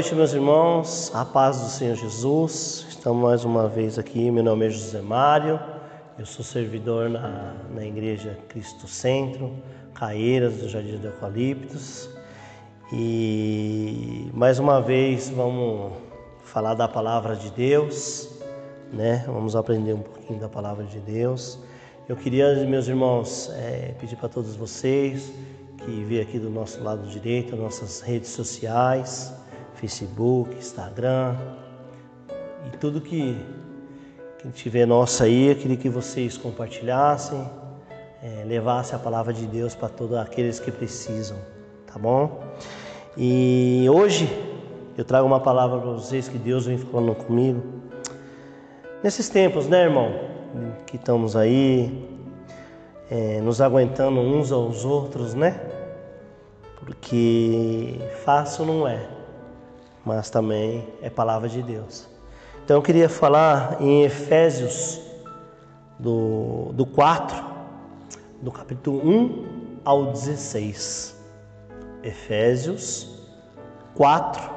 noite, 0.00 0.14
meus 0.14 0.32
irmãos. 0.32 1.12
A 1.14 1.26
paz 1.26 1.60
do 1.60 1.68
Senhor 1.68 1.94
Jesus. 1.94 2.86
Estamos 2.88 3.22
mais 3.22 3.44
uma 3.44 3.68
vez 3.68 3.98
aqui. 3.98 4.30
Meu 4.30 4.42
nome 4.42 4.66
é 4.66 4.70
José 4.70 5.02
Mário. 5.02 5.60
Eu 6.18 6.24
sou 6.24 6.42
servidor 6.42 7.10
na, 7.10 7.54
na 7.68 7.84
Igreja 7.84 8.38
Cristo 8.48 8.88
Centro, 8.88 9.52
Caeiras 9.92 10.56
do 10.56 10.70
Jardim 10.70 10.96
do 10.96 11.08
Eucaliptos. 11.08 12.08
E 12.90 14.30
mais 14.32 14.58
uma 14.58 14.80
vez 14.80 15.28
vamos 15.28 15.92
falar 16.44 16.72
da 16.72 16.88
palavra 16.88 17.36
de 17.36 17.50
Deus, 17.50 18.30
né? 18.90 19.22
Vamos 19.26 19.54
aprender 19.54 19.92
um 19.92 20.00
pouquinho 20.00 20.40
da 20.40 20.48
palavra 20.48 20.84
de 20.84 20.98
Deus. 20.98 21.58
Eu 22.08 22.16
queria, 22.16 22.54
meus 22.64 22.88
irmãos, 22.88 23.50
é, 23.52 23.94
pedir 24.00 24.16
para 24.16 24.30
todos 24.30 24.56
vocês 24.56 25.30
que 25.84 26.04
vê 26.04 26.22
aqui 26.22 26.38
do 26.38 26.48
nosso 26.48 26.82
lado 26.82 27.06
direito, 27.06 27.54
nossas 27.54 28.00
redes 28.00 28.30
sociais, 28.30 29.38
Facebook, 29.80 30.54
Instagram 30.58 31.36
e 32.66 32.76
tudo 32.76 33.00
que, 33.00 33.34
que 34.38 34.50
tiver 34.50 34.86
nossa 34.86 35.24
aí, 35.24 35.48
eu 35.48 35.56
queria 35.56 35.76
que 35.78 35.88
vocês 35.88 36.36
compartilhassem, 36.36 37.48
é, 38.22 38.44
levassem 38.44 38.94
a 38.94 38.98
palavra 38.98 39.32
de 39.32 39.46
Deus 39.46 39.74
para 39.74 39.88
todos 39.88 40.18
aqueles 40.18 40.60
que 40.60 40.70
precisam, 40.70 41.38
tá 41.86 41.98
bom? 41.98 42.42
E 43.16 43.86
hoje 43.90 44.28
eu 44.98 45.04
trago 45.04 45.26
uma 45.26 45.40
palavra 45.40 45.80
para 45.80 45.92
vocês 45.92 46.28
que 46.28 46.36
Deus 46.36 46.66
vem 46.66 46.76
falando 46.76 47.14
comigo. 47.14 47.62
Nesses 49.02 49.30
tempos, 49.30 49.66
né, 49.66 49.84
irmão, 49.84 50.12
que 50.86 50.96
estamos 50.96 51.34
aí, 51.36 52.06
é, 53.10 53.40
nos 53.40 53.62
aguentando 53.62 54.20
uns 54.20 54.52
aos 54.52 54.84
outros, 54.84 55.32
né? 55.32 55.58
Porque 56.78 57.98
fácil 58.24 58.66
não 58.66 58.86
é 58.86 59.19
mas 60.04 60.30
também 60.30 60.86
é 61.02 61.10
palavra 61.10 61.48
de 61.48 61.62
Deus. 61.62 62.08
Então 62.64 62.76
eu 62.76 62.82
queria 62.82 63.08
falar 63.08 63.78
em 63.80 64.02
Efésios 64.02 65.00
do, 65.98 66.70
do 66.72 66.86
4, 66.86 67.44
do 68.40 68.50
capítulo 68.50 69.00
1 69.04 69.44
ao 69.84 70.06
16. 70.06 71.16
Efésios 72.02 73.08
4, 73.94 74.50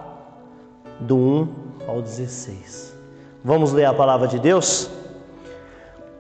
do 1.02 1.18
1 1.18 1.48
ao 1.88 2.02
16. 2.02 2.96
Vamos 3.44 3.74
ler 3.74 3.86
a 3.86 3.94
palavra 3.94 4.28
de 4.28 4.40
Deus? 4.40 4.90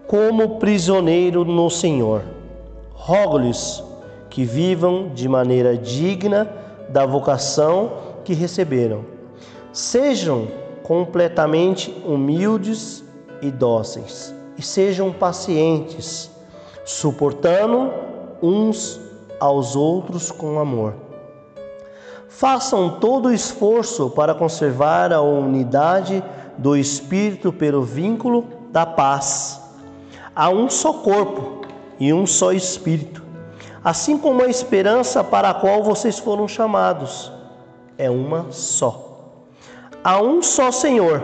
Como 0.07 0.59
prisioneiro 0.59 1.45
no 1.45 1.69
Senhor, 1.69 2.23
rogo-lhes 2.93 3.81
que 4.29 4.43
vivam 4.43 5.09
de 5.09 5.29
maneira 5.29 5.77
digna 5.77 6.49
da 6.89 7.05
vocação 7.05 7.93
que 8.25 8.33
receberam 8.33 9.12
Sejam 9.73 10.47
completamente 10.83 11.91
humildes 12.05 13.03
e 13.41 13.49
dóceis, 13.49 14.31
e 14.55 14.61
sejam 14.61 15.11
pacientes, 15.11 16.29
suportando 16.85 17.91
uns 18.39 19.01
aos 19.39 19.75
outros 19.75 20.31
com 20.31 20.59
amor. 20.59 20.93
Façam 22.29 22.99
todo 22.99 23.29
o 23.29 23.33
esforço 23.33 24.11
para 24.11 24.35
conservar 24.35 25.11
a 25.11 25.21
unidade 25.21 26.23
do 26.55 26.77
Espírito 26.77 27.51
pelo 27.51 27.81
vínculo 27.81 28.45
da 28.71 28.85
paz. 28.85 29.59
Há 30.35 30.49
um 30.49 30.69
só 30.69 30.93
corpo 30.93 31.65
e 31.99 32.13
um 32.13 32.27
só 32.27 32.51
Espírito, 32.51 33.23
assim 33.83 34.19
como 34.19 34.43
a 34.43 34.47
esperança 34.47 35.23
para 35.23 35.49
a 35.49 35.53
qual 35.55 35.83
vocês 35.83 36.19
foram 36.19 36.47
chamados 36.47 37.31
é 37.97 38.09
uma 38.09 38.51
só. 38.51 39.12
Há 40.05 40.21
um 40.21 40.41
só 40.41 40.69
Senhor, 40.69 41.23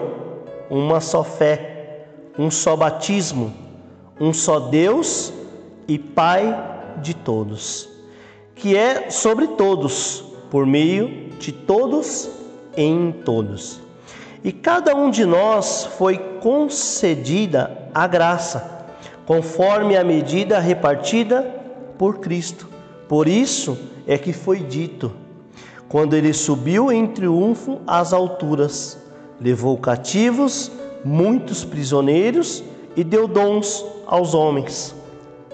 uma 0.69 1.01
só 1.01 1.22
fé, 1.22 2.06
um 2.38 2.50
só 2.50 2.78
batismo, 2.78 3.53
um 4.22 4.31
só 4.31 4.57
Deus 4.57 5.34
e 5.85 6.00
Pai 6.00 6.95
de 7.01 7.13
todos, 7.13 7.90
que 8.56 8.78
é 8.78 9.09
sobre 9.09 9.47
todos, 9.47 10.23
por 10.50 10.66
meio 10.66 11.29
de 11.38 11.51
todos 11.51 12.29
em 12.78 13.12
todos. 13.12 13.81
E 14.45 14.53
cada 14.53 14.96
um 14.96 15.09
de 15.09 15.25
nós 15.25 15.84
foi 15.97 16.17
concedida 16.40 17.90
a 17.94 18.07
graça, 18.07 18.85
conforme 19.25 19.97
a 19.97 20.06
medida 20.06 20.57
repartida 20.57 21.41
por 21.97 22.19
Cristo. 22.19 22.69
Por 23.09 23.28
isso 23.28 23.78
é 24.07 24.17
que 24.17 24.31
foi 24.31 24.59
dito: 24.59 25.11
quando 25.89 26.16
ele 26.16 26.31
subiu 26.33 26.91
em 26.91 27.07
triunfo 27.07 27.81
às 27.88 28.13
alturas, 28.13 28.97
levou 29.41 29.75
cativos 29.77 30.72
muitos 31.03 31.66
prisioneiros 31.66 32.63
e 32.95 33.03
deu 33.03 33.27
dons 33.27 33.83
aos 34.05 34.35
homens. 34.35 34.95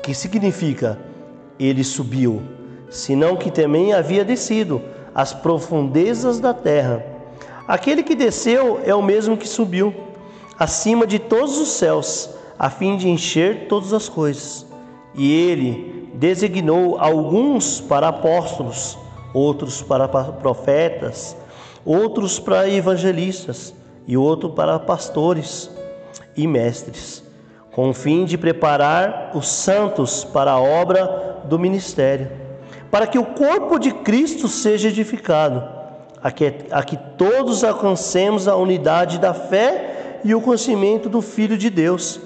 Que 0.03 0.13
significa 0.13 1.00
ele 1.57 1.84
subiu, 1.84 2.41
senão 2.90 3.38
que 3.38 3.50
também 3.50 3.94
havia 3.94 4.25
descido 4.25 4.81
às 5.13 5.34
profundezas 5.34 6.40
da 6.40 6.53
terra. 6.53 7.03
Aquele 7.66 8.03
que 8.03 8.13
desceu 8.13 8.81
é 8.84 8.94
o 8.94 9.01
mesmo 9.01 9.38
que 9.38 9.47
subiu 9.47 9.94
acima 10.59 11.07
de 11.07 11.18
todos 11.18 11.57
os 11.57 11.69
céus, 11.69 12.29
a 12.59 12.69
fim 12.69 12.97
de 12.97 13.09
encher 13.09 13.68
todas 13.68 13.94
as 13.94 14.09
coisas. 14.09 14.66
E 15.16 15.31
ele 15.31 16.09
designou 16.13 16.97
alguns 17.00 17.79
para 17.79 18.09
apóstolos, 18.09 18.97
outros 19.35 19.81
para 19.81 20.07
profetas, 20.07 21.35
outros 21.85 22.40
para 22.40 22.69
evangelistas 22.69 23.75
e 24.07 24.16
outro 24.16 24.51
para 24.51 24.79
pastores 24.79 25.69
e 26.38 26.47
mestres, 26.47 27.22
com 27.74 27.90
o 27.90 27.94
fim 27.94 28.24
de 28.24 28.38
preparar 28.38 29.31
os 29.35 29.47
santos 29.50 30.24
para 30.24 30.51
a 30.51 30.59
obra 30.59 31.41
do 31.44 31.59
ministério, 31.59 32.31
para 32.90 33.06
que 33.06 33.19
o 33.19 33.25
corpo 33.25 33.78
de 33.78 33.91
Cristo 33.91 34.47
seja 34.47 34.88
edificado, 34.88 35.62
a 36.24 36.31
que, 36.31 36.53
a 36.72 36.81
que 36.81 36.95
todos 37.18 37.63
alcancemos 37.63 38.47
a 38.47 38.56
unidade 38.56 39.19
da 39.19 39.34
fé 39.34 40.22
e 40.24 40.34
o 40.34 40.40
conhecimento 40.40 41.09
do 41.09 41.22
Filho 41.22 41.57
de 41.57 41.69
Deus, 41.69 42.22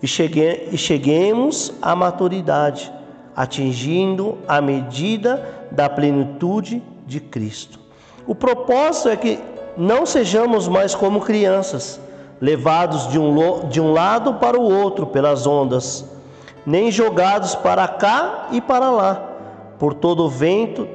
e, 0.00 0.06
chegue, 0.06 0.68
e 0.70 0.78
cheguemos 0.78 1.72
à 1.82 1.96
maturidade, 1.96 2.92
atingindo 3.38 4.36
a 4.48 4.60
medida 4.60 5.68
da 5.70 5.88
plenitude 5.88 6.82
de 7.06 7.20
Cristo. 7.20 7.78
O 8.26 8.34
propósito 8.34 9.10
é 9.10 9.16
que 9.16 9.38
não 9.76 10.04
sejamos 10.04 10.66
mais 10.66 10.92
como 10.92 11.20
crianças, 11.20 12.00
levados 12.40 13.06
de 13.06 13.16
um, 13.16 13.68
de 13.68 13.80
um 13.80 13.92
lado 13.92 14.34
para 14.34 14.58
o 14.58 14.64
outro 14.64 15.06
pelas 15.06 15.46
ondas, 15.46 16.04
nem 16.66 16.90
jogados 16.90 17.54
para 17.54 17.86
cá 17.86 18.48
e 18.50 18.60
para 18.60 18.90
lá, 18.90 19.30
por 19.78 19.94
todo 19.94 20.24
o 20.24 20.28
vento 20.28 20.88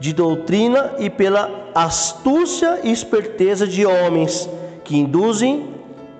de 0.00 0.14
doutrina 0.14 0.94
e 0.98 1.10
pela 1.10 1.50
astúcia 1.74 2.80
e 2.82 2.90
esperteza 2.90 3.66
de 3.66 3.84
homens 3.84 4.48
que 4.84 4.96
induzem 4.96 5.68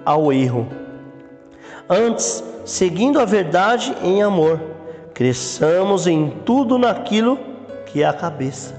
ao 0.05 0.31
erro. 0.31 0.69
Antes, 1.89 2.45
seguindo 2.67 3.19
a 3.19 3.25
verdade 3.25 3.97
em 4.03 4.23
amor, 4.23 4.61
cresçamos 5.23 6.09
em 6.09 6.29
tudo 6.45 6.77
naquilo 6.77 7.39
que 7.87 8.03
é 8.03 8.05
a 8.05 8.13
cabeça, 8.13 8.75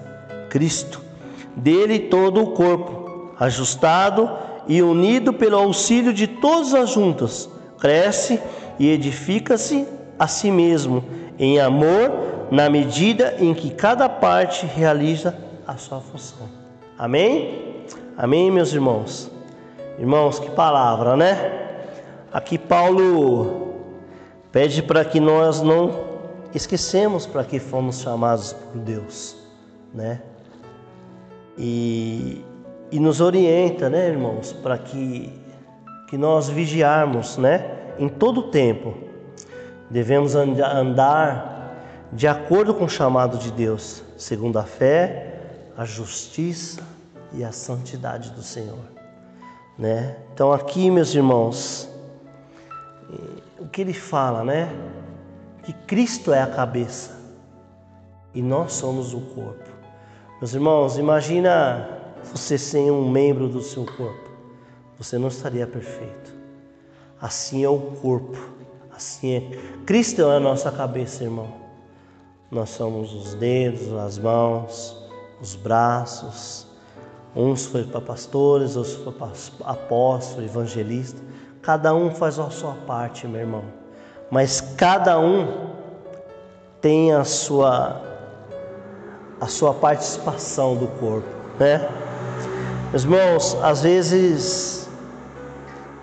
Cristo. 0.50 1.00
Dele 1.56 1.98
todo 1.98 2.44
o 2.44 2.48
corpo, 2.48 3.31
ajustado 3.40 4.30
e 4.68 4.81
unido 4.81 5.31
pelo 5.31 5.56
auxílio 5.56 6.12
de 6.12 6.28
todas 6.28 6.74
as 6.74 6.90
juntas, 6.90 7.50
cresce 7.80 8.42
e 8.78 8.90
edifica-se 8.90 9.88
a 10.19 10.28
si 10.28 10.51
mesmo 10.51 11.06
em 11.40 11.62
amor, 11.62 12.12
na 12.51 12.69
medida 12.69 13.36
em 13.40 13.54
que 13.54 13.69
cada 13.69 14.10
parte 14.10 14.66
realiza 14.66 15.34
a 15.66 15.78
sua 15.78 16.01
função. 16.01 16.50
Amém? 17.00 17.86
Amém, 18.18 18.51
meus 18.51 18.74
irmãos? 18.74 19.31
Irmãos, 19.98 20.40
que 20.40 20.51
palavra, 20.51 21.16
né? 21.16 21.69
Aqui 22.34 22.57
Paulo 22.57 23.75
pede 24.51 24.84
para 24.84 25.06
que 25.06 25.22
nós 25.22 25.62
não 25.62 26.12
esquecemos 26.54 27.26
para 27.26 27.44
que 27.44 27.60
fomos 27.60 28.02
chamados 28.02 28.54
por 28.54 28.80
Deus, 28.80 29.36
né? 29.94 30.22
E, 31.58 32.44
e 32.92 33.00
nos 33.00 33.22
orienta, 33.22 33.90
né, 33.90 34.10
irmãos, 34.10 34.54
para 34.54 34.78
que, 34.78 35.32
que 36.10 36.18
nós 36.18 36.50
vigiarmos, 36.50 37.38
né, 37.38 37.96
em 37.98 38.10
todo 38.10 38.40
o 38.40 38.44
tempo. 38.52 38.94
Devemos 39.90 40.36
andar 40.36 41.54
de 42.12 42.28
acordo 42.28 42.74
com 42.74 42.86
o 42.86 42.90
chamado 42.90 43.38
de 43.38 43.52
Deus, 43.52 44.04
segundo 44.18 44.58
a 44.58 44.64
fé, 44.64 45.40
a 45.78 45.86
justiça 45.86 46.82
e 47.34 47.44
a 47.44 47.52
santidade 47.52 48.30
do 48.32 48.42
Senhor, 48.42 48.86
né? 49.78 50.16
Então 50.34 50.52
aqui, 50.52 50.90
meus 50.92 51.14
irmãos, 51.14 51.90
o 53.60 53.68
que 53.68 53.82
ele 53.82 53.94
fala, 53.94 54.44
né? 54.44 54.70
Que 55.63 55.74
Cristo 55.74 56.33
é 56.33 56.42
a 56.42 56.48
cabeça 56.48 57.18
e 58.33 58.42
nós 58.42 58.74
somos 58.74 59.13
o 59.13 59.21
corpo. 59.21 59.69
Meus 60.39 60.54
irmãos, 60.54 60.98
imagina 60.98 61.88
você 62.24 62.57
sem 62.57 62.92
um 62.92 63.10
membro 63.10 63.48
do 63.48 63.62
seu 63.62 63.86
corpo, 63.86 64.30
você 64.98 65.18
não 65.18 65.30
estaria 65.30 65.65
perfeito. 65.65 66.33
Assim 67.21 67.63
é 67.63 67.69
o 67.69 67.80
corpo, 67.80 68.38
assim 68.92 69.36
é. 69.36 69.42
Cristo 69.86 70.21
é 70.21 70.36
a 70.36 70.39
nossa 70.39 70.71
cabeça, 70.71 71.24
irmão. 71.24 71.54
Nós 72.51 72.69
somos 72.69 73.13
os 73.13 73.33
dedos, 73.36 73.92
as 73.94 74.19
mãos, 74.19 74.95
os 75.42 75.56
braços. 75.56 76.68
Uns 77.36 77.66
foi 77.66 77.83
para 77.83 78.01
pastores, 78.01 78.75
outros 78.75 78.95
foi 78.95 79.13
para 79.13 79.31
apóstolo, 79.63 80.45
evangelista. 80.45 81.21
Cada 81.62 81.95
um 81.95 82.12
faz 82.12 82.38
a 82.38 82.50
sua 82.50 82.74
parte, 82.86 83.25
meu 83.25 83.39
irmão. 83.39 83.82
Mas 84.33 84.59
cada 84.59 85.19
um 85.19 85.69
tem 86.81 87.13
a 87.13 87.24
sua 87.24 88.01
a 89.39 89.45
sua 89.45 89.75
participação 89.75 90.75
do 90.75 90.88
corpo, 90.88 91.27
né? 91.59 91.88
Meus 92.89 93.03
irmãos, 93.03 93.57
às 93.62 93.83
vezes 93.83 94.89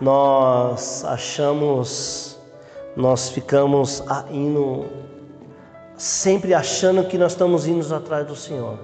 nós 0.00 1.04
achamos, 1.04 2.38
nós 2.94 3.30
ficamos 3.30 4.00
indo, 4.30 4.84
sempre 5.96 6.54
achando 6.54 7.02
que 7.08 7.18
nós 7.18 7.32
estamos 7.32 7.66
indo 7.66 7.92
atrás 7.92 8.24
do 8.28 8.36
Senhor. 8.36 8.78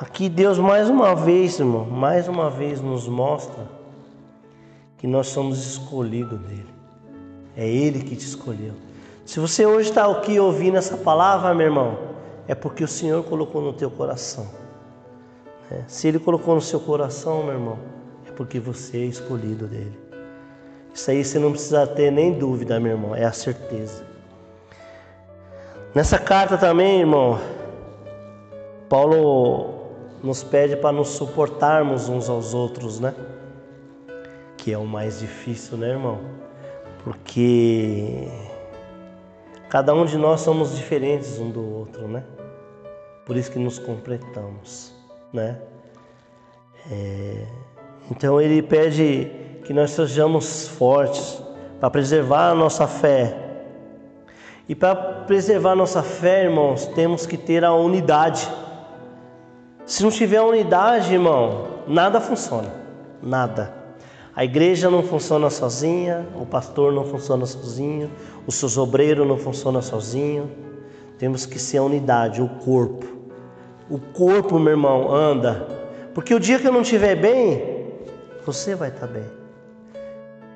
Aqui 0.00 0.30
Deus 0.30 0.58
mais 0.58 0.88
uma 0.88 1.14
vez, 1.14 1.58
irmão, 1.58 1.84
mais 1.84 2.28
uma 2.28 2.48
vez 2.48 2.80
nos 2.80 3.06
mostra 3.06 3.68
que 4.96 5.06
nós 5.06 5.26
somos 5.26 5.58
escolhidos 5.66 6.40
dele. 6.40 6.73
É 7.56 7.66
Ele 7.66 8.00
que 8.02 8.16
te 8.16 8.26
escolheu. 8.26 8.72
Se 9.24 9.40
você 9.40 9.64
hoje 9.64 9.88
está 9.88 10.10
aqui 10.10 10.38
ouvindo 10.38 10.76
essa 10.76 10.96
palavra, 10.96 11.54
meu 11.54 11.66
irmão, 11.66 11.98
é 12.46 12.54
porque 12.54 12.84
o 12.84 12.88
Senhor 12.88 13.22
colocou 13.24 13.62
no 13.62 13.72
teu 13.72 13.90
coração. 13.90 14.46
É, 15.70 15.80
se 15.86 16.08
Ele 16.08 16.18
colocou 16.18 16.54
no 16.54 16.60
seu 16.60 16.78
coração, 16.78 17.42
meu 17.42 17.54
irmão, 17.54 17.78
é 18.28 18.32
porque 18.32 18.60
você 18.60 18.98
é 18.98 19.06
escolhido 19.06 19.66
dele. 19.66 19.98
Isso 20.92 21.10
aí 21.10 21.24
você 21.24 21.38
não 21.38 21.50
precisa 21.52 21.86
ter 21.86 22.12
nem 22.12 22.32
dúvida, 22.32 22.78
meu 22.78 22.92
irmão, 22.92 23.16
é 23.16 23.24
a 23.24 23.32
certeza. 23.32 24.04
Nessa 25.94 26.18
carta 26.18 26.58
também, 26.58 27.00
irmão, 27.00 27.40
Paulo 28.88 29.74
nos 30.22 30.42
pede 30.42 30.76
para 30.76 30.92
nos 30.92 31.08
suportarmos 31.08 32.08
uns 32.08 32.28
aos 32.28 32.54
outros, 32.54 33.00
né? 33.00 33.14
Que 34.56 34.72
é 34.72 34.78
o 34.78 34.86
mais 34.86 35.20
difícil, 35.20 35.76
né, 35.76 35.90
irmão? 35.90 36.20
Porque 37.04 38.28
cada 39.68 39.94
um 39.94 40.04
de 40.04 40.16
nós 40.18 40.40
somos 40.40 40.74
diferentes 40.74 41.38
um 41.38 41.50
do 41.50 41.62
outro, 41.62 42.08
né? 42.08 42.24
Por 43.26 43.36
isso 43.36 43.50
que 43.50 43.58
nos 43.58 43.78
completamos 43.78 44.94
né? 45.34 45.58
É, 46.90 47.44
então 48.10 48.40
ele 48.40 48.62
pede 48.62 49.30
que 49.64 49.72
nós 49.72 49.90
sejamos 49.90 50.68
fortes 50.68 51.42
para 51.80 51.90
preservar 51.90 52.50
a 52.50 52.54
nossa 52.54 52.86
fé. 52.86 53.36
E 54.68 54.74
para 54.74 54.94
preservar 54.94 55.72
a 55.72 55.76
nossa 55.76 56.02
fé, 56.02 56.44
irmãos, 56.44 56.86
temos 56.86 57.26
que 57.26 57.36
ter 57.36 57.64
a 57.64 57.74
unidade. 57.74 58.48
Se 59.84 60.02
não 60.02 60.10
tiver 60.10 60.40
unidade, 60.40 61.12
irmão, 61.12 61.66
nada 61.86 62.20
funciona. 62.20 62.72
Nada. 63.20 63.83
A 64.36 64.44
igreja 64.44 64.90
não 64.90 65.02
funciona 65.02 65.48
sozinha, 65.48 66.26
o 66.34 66.44
pastor 66.44 66.92
não 66.92 67.04
funciona 67.04 67.46
sozinho, 67.46 68.10
o 68.46 68.50
seu 68.50 68.82
obreiro 68.82 69.24
não 69.24 69.36
funciona 69.36 69.80
sozinho. 69.80 70.50
Temos 71.18 71.46
que 71.46 71.58
ser 71.58 71.78
a 71.78 71.82
unidade, 71.84 72.42
o 72.42 72.48
corpo. 72.48 73.06
O 73.88 73.98
corpo, 73.98 74.58
meu 74.58 74.72
irmão, 74.72 75.14
anda. 75.14 75.68
Porque 76.12 76.34
o 76.34 76.40
dia 76.40 76.58
que 76.58 76.66
eu 76.66 76.72
não 76.72 76.82
estiver 76.82 77.14
bem, 77.14 77.86
você 78.44 78.74
vai 78.74 78.88
estar 78.88 79.06
bem. 79.06 79.24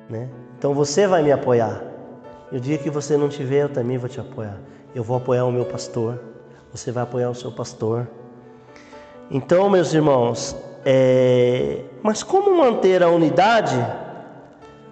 Né? 0.09 0.29
Então 0.57 0.73
você 0.73 1.07
vai 1.07 1.23
me 1.23 1.31
apoiar. 1.31 1.81
E 2.51 2.57
o 2.57 2.59
dia 2.59 2.77
que 2.77 2.89
você 2.89 3.15
não 3.15 3.27
estiver, 3.27 3.63
eu 3.63 3.69
também 3.69 3.97
vou 3.97 4.09
te 4.09 4.19
apoiar. 4.19 4.57
Eu 4.93 5.03
vou 5.03 5.15
apoiar 5.15 5.45
o 5.45 5.51
meu 5.51 5.63
pastor. 5.63 6.19
Você 6.73 6.91
vai 6.91 7.03
apoiar 7.03 7.29
o 7.29 7.35
seu 7.35 7.51
pastor. 7.51 8.07
Então, 9.31 9.69
meus 9.69 9.93
irmãos, 9.93 10.55
é... 10.85 11.83
mas 12.01 12.23
como 12.23 12.55
manter 12.57 13.03
a 13.03 13.09
unidade 13.09 13.75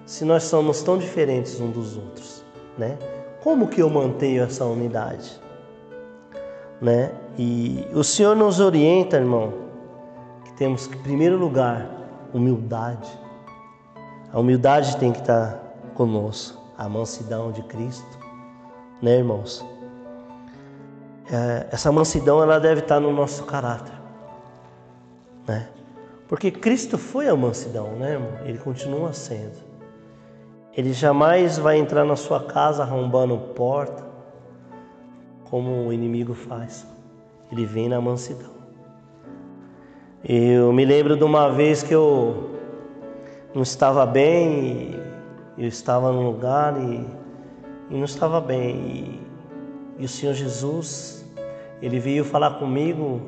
se 0.05 0.23
nós 0.25 0.43
somos 0.43 0.81
tão 0.83 0.97
diferentes 0.97 1.59
uns 1.59 1.73
dos 1.73 1.97
outros, 1.97 2.43
né? 2.77 2.97
Como 3.43 3.67
que 3.67 3.81
eu 3.81 3.89
mantenho 3.89 4.43
essa 4.43 4.65
unidade? 4.65 5.39
né? 6.81 7.11
E 7.37 7.87
o 7.93 8.03
Senhor 8.03 8.35
nos 8.35 8.59
orienta, 8.59 9.17
irmão, 9.17 9.53
que 10.43 10.53
temos 10.53 10.87
que, 10.87 10.95
em 10.95 11.01
primeiro 11.01 11.37
lugar, 11.37 11.87
humildade. 12.33 13.09
A 14.31 14.39
humildade 14.39 14.97
tem 14.97 15.11
que 15.11 15.19
estar 15.19 15.59
conosco, 15.93 16.61
a 16.77 16.87
mansidão 16.87 17.51
de 17.51 17.61
Cristo, 17.63 18.17
né, 19.01 19.17
irmãos? 19.17 19.65
É, 21.31 21.67
essa 21.71 21.91
mansidão 21.91 22.41
ela 22.41 22.59
deve 22.59 22.81
estar 22.81 22.99
no 22.99 23.11
nosso 23.11 23.43
caráter, 23.45 23.93
né? 25.47 25.67
Porque 26.27 26.51
Cristo 26.51 26.97
foi 26.97 27.29
a 27.29 27.35
mansidão, 27.35 27.93
né, 27.93 28.13
irmão? 28.13 28.31
Ele 28.43 28.57
continua 28.57 29.13
sendo. 29.13 29.65
Ele 30.75 30.91
jamais 30.91 31.57
vai 31.57 31.77
entrar 31.77 32.03
na 32.03 32.15
sua 32.15 32.43
casa 32.43 32.83
arrombando 32.83 33.37
porta, 33.55 34.05
como 35.45 35.87
o 35.87 35.93
inimigo 35.93 36.33
faz. 36.33 36.85
Ele 37.51 37.65
vem 37.65 37.87
na 37.87 38.01
mansidão. 38.01 38.51
Eu 40.23 40.73
me 40.73 40.83
lembro 40.83 41.15
de 41.15 41.23
uma 41.23 41.49
vez 41.49 41.81
que 41.81 41.95
eu 41.95 42.59
não 43.55 43.61
estava 43.61 44.05
bem, 44.05 44.99
eu 45.57 45.67
estava 45.67 46.11
num 46.11 46.25
lugar 46.25 46.77
e, 46.77 47.07
e 47.89 47.95
não 47.95 48.03
estava 48.03 48.41
bem. 48.41 48.75
E, 48.75 49.21
e 49.99 50.05
o 50.05 50.09
Senhor 50.09 50.33
Jesus, 50.33 51.25
ele 51.81 51.99
veio 51.99 52.25
falar 52.25 52.59
comigo 52.59 53.21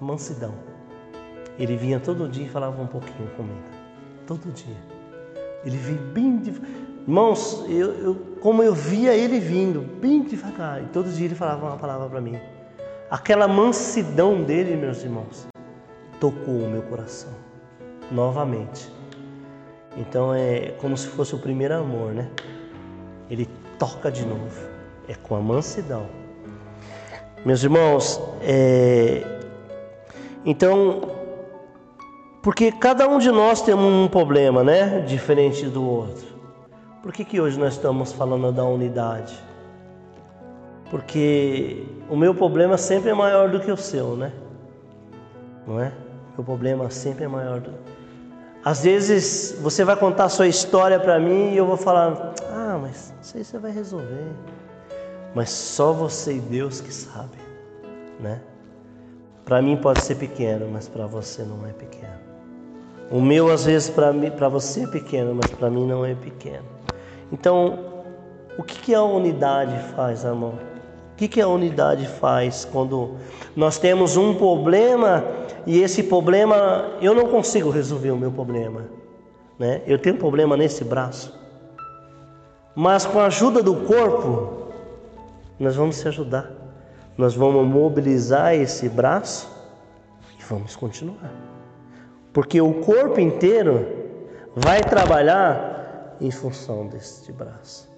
na 0.00 0.06
mansidão. 0.06 0.69
Ele 1.60 1.76
vinha 1.76 2.00
todo 2.00 2.26
dia 2.26 2.46
e 2.46 2.48
falava 2.48 2.80
um 2.80 2.86
pouquinho 2.86 3.28
comigo. 3.36 3.60
Todo 4.26 4.50
dia. 4.50 4.76
Ele 5.62 5.76
vinha 5.76 6.00
bem 6.12 6.38
devagar. 6.38 6.70
Irmãos, 7.06 7.64
eu, 7.68 7.92
eu, 7.98 8.14
como 8.40 8.62
eu 8.62 8.74
via 8.74 9.14
ele 9.14 9.38
vindo, 9.38 9.82
bem 10.00 10.22
devagar, 10.22 10.82
e 10.82 10.86
todos 10.86 11.12
os 11.12 11.18
dias 11.18 11.30
ele 11.30 11.38
falava 11.38 11.66
uma 11.66 11.76
palavra 11.76 12.08
para 12.08 12.20
mim. 12.20 12.38
Aquela 13.10 13.46
mansidão 13.46 14.42
dele, 14.42 14.74
meus 14.74 15.02
irmãos, 15.02 15.46
tocou 16.18 16.54
o 16.54 16.70
meu 16.70 16.82
coração 16.82 17.32
novamente. 18.10 18.90
Então 19.96 20.34
é 20.34 20.72
como 20.78 20.96
se 20.96 21.08
fosse 21.08 21.34
o 21.34 21.38
primeiro 21.38 21.74
amor, 21.74 22.12
né? 22.12 22.30
Ele 23.28 23.48
toca 23.78 24.10
de 24.10 24.24
novo, 24.24 24.66
é 25.08 25.14
com 25.14 25.34
a 25.34 25.40
mansidão. 25.40 26.06
Meus 27.44 27.62
irmãos, 27.62 28.20
é... 28.42 29.24
então, 30.44 31.19
porque 32.42 32.72
cada 32.72 33.06
um 33.06 33.18
de 33.18 33.30
nós 33.30 33.60
tem 33.60 33.74
um 33.74 34.08
problema, 34.08 34.64
né? 34.64 35.00
Diferente 35.00 35.66
do 35.66 35.86
outro. 35.86 36.26
Por 37.02 37.12
que, 37.12 37.24
que 37.24 37.40
hoje 37.40 37.58
nós 37.58 37.74
estamos 37.74 38.12
falando 38.12 38.50
da 38.50 38.64
unidade? 38.64 39.38
Porque 40.90 41.86
o 42.08 42.16
meu 42.16 42.34
problema 42.34 42.76
sempre 42.76 43.10
é 43.10 43.14
maior 43.14 43.48
do 43.50 43.60
que 43.60 43.70
o 43.70 43.76
seu, 43.76 44.16
né? 44.16 44.32
Não 45.66 45.80
é? 45.80 45.92
O 46.36 46.42
problema 46.42 46.88
sempre 46.90 47.24
é 47.24 47.28
maior 47.28 47.60
do 47.60 47.70
Às 48.64 48.84
vezes 48.84 49.58
você 49.60 49.84
vai 49.84 49.96
contar 49.96 50.24
a 50.24 50.28
sua 50.28 50.48
história 50.48 50.98
para 50.98 51.18
mim 51.18 51.52
e 51.52 51.56
eu 51.56 51.66
vou 51.66 51.76
falar: 51.76 52.34
"Ah, 52.50 52.78
mas 52.80 53.14
isso 53.20 53.36
aí 53.36 53.44
você 53.44 53.58
vai 53.58 53.70
resolver". 53.70 54.32
Mas 55.34 55.50
só 55.50 55.92
você 55.92 56.34
e 56.36 56.40
Deus 56.40 56.80
que 56.80 56.92
sabe, 56.92 57.36
né? 58.18 58.40
Para 59.44 59.60
mim 59.60 59.76
pode 59.76 60.00
ser 60.00 60.16
pequeno, 60.16 60.68
mas 60.72 60.88
para 60.88 61.06
você 61.06 61.42
não 61.42 61.66
é 61.66 61.72
pequeno. 61.72 62.29
O 63.10 63.20
meu 63.20 63.50
às 63.50 63.64
vezes 63.64 63.90
para 63.90 64.48
você 64.48 64.84
é 64.84 64.86
pequeno, 64.86 65.34
mas 65.34 65.50
para 65.50 65.68
mim 65.68 65.84
não 65.86 66.04
é 66.04 66.14
pequeno. 66.14 66.64
Então, 67.32 67.78
o 68.56 68.62
que, 68.62 68.78
que 68.78 68.94
a 68.94 69.02
unidade 69.02 69.76
faz, 69.94 70.22
irmão? 70.24 70.54
O 71.12 71.16
que, 71.16 71.26
que 71.26 71.40
a 71.40 71.48
unidade 71.48 72.06
faz 72.06 72.64
quando 72.64 73.16
nós 73.56 73.78
temos 73.78 74.16
um 74.16 74.34
problema 74.34 75.24
e 75.66 75.80
esse 75.80 76.02
problema 76.04 76.90
eu 77.00 77.14
não 77.14 77.26
consigo 77.28 77.68
resolver 77.68 78.10
o 78.10 78.16
meu 78.16 78.30
problema, 78.30 78.86
né? 79.58 79.82
Eu 79.86 79.98
tenho 79.98 80.14
um 80.14 80.18
problema 80.18 80.56
nesse 80.56 80.84
braço, 80.84 81.38
mas 82.74 83.04
com 83.04 83.18
a 83.18 83.26
ajuda 83.26 83.62
do 83.62 83.74
corpo 83.74 84.68
nós 85.58 85.76
vamos 85.76 85.96
se 85.96 86.08
ajudar, 86.08 86.50
nós 87.18 87.34
vamos 87.34 87.66
mobilizar 87.66 88.54
esse 88.54 88.88
braço 88.88 89.50
e 90.38 90.42
vamos 90.44 90.74
continuar, 90.74 91.32
porque 92.32 92.60
o 92.60 92.74
corpo 92.74 93.20
inteiro 93.20 93.86
vai 94.54 94.80
trabalhar 94.82 96.16
em 96.20 96.30
função 96.30 96.86
deste 96.86 97.32
braço. 97.32 97.88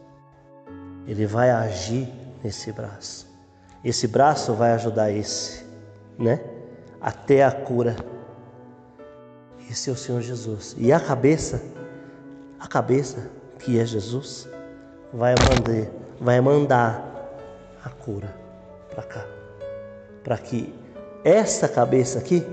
Ele 1.06 1.26
vai 1.26 1.50
agir 1.50 2.08
nesse 2.42 2.72
braço. 2.72 3.26
Esse 3.84 4.06
braço 4.06 4.54
vai 4.54 4.72
ajudar 4.72 5.10
esse, 5.10 5.64
né? 6.18 6.40
Até 7.00 7.44
a 7.44 7.50
cura 7.50 7.96
Esse 9.68 9.90
é 9.90 9.92
o 9.92 9.96
Senhor 9.96 10.20
Jesus. 10.20 10.76
E 10.78 10.92
a 10.92 11.00
cabeça, 11.00 11.60
a 12.60 12.68
cabeça, 12.68 13.28
que 13.58 13.78
é 13.78 13.84
Jesus, 13.84 14.48
vai 15.12 15.34
mandar, 15.34 15.90
vai 16.20 16.40
mandar 16.40 17.02
a 17.84 17.88
cura 17.90 18.32
para 18.90 19.02
cá. 19.02 19.26
Para 20.22 20.38
que 20.38 20.72
essa 21.24 21.68
cabeça 21.68 22.18
aqui 22.18 22.46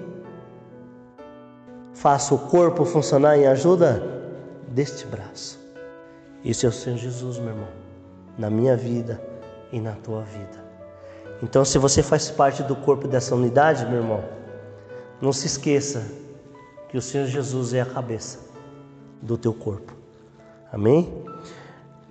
faça 2.00 2.34
o 2.34 2.40
corpo 2.40 2.86
funcionar 2.86 3.38
em 3.38 3.46
ajuda 3.46 4.02
deste 4.70 5.06
braço. 5.06 5.60
Esse 6.46 6.66
é 6.66 6.70
o 6.70 6.72
Senhor 6.72 6.98
Jesus, 6.98 7.38
meu 7.38 7.50
irmão, 7.50 7.68
na 8.38 8.50
minha 8.50 8.78
vida 8.78 9.22
e 9.70 9.82
na 9.82 9.92
tua 9.92 10.22
vida. 10.22 10.64
Então, 11.44 11.66
se 11.66 11.78
você 11.78 12.02
faz 12.02 12.32
parte 12.32 12.64
do 12.64 12.74
corpo 12.74 13.06
dessa 13.06 13.36
unidade, 13.36 13.86
meu 13.86 13.98
irmão, 13.98 14.24
não 15.22 15.34
se 15.34 15.48
esqueça 15.48 16.06
que 16.88 16.98
o 16.98 17.02
Senhor 17.02 17.28
Jesus 17.28 17.74
é 17.74 17.82
a 17.82 17.86
cabeça 17.86 18.40
do 19.22 19.38
teu 19.38 19.54
corpo. 19.54 19.94
Amém? 20.72 21.14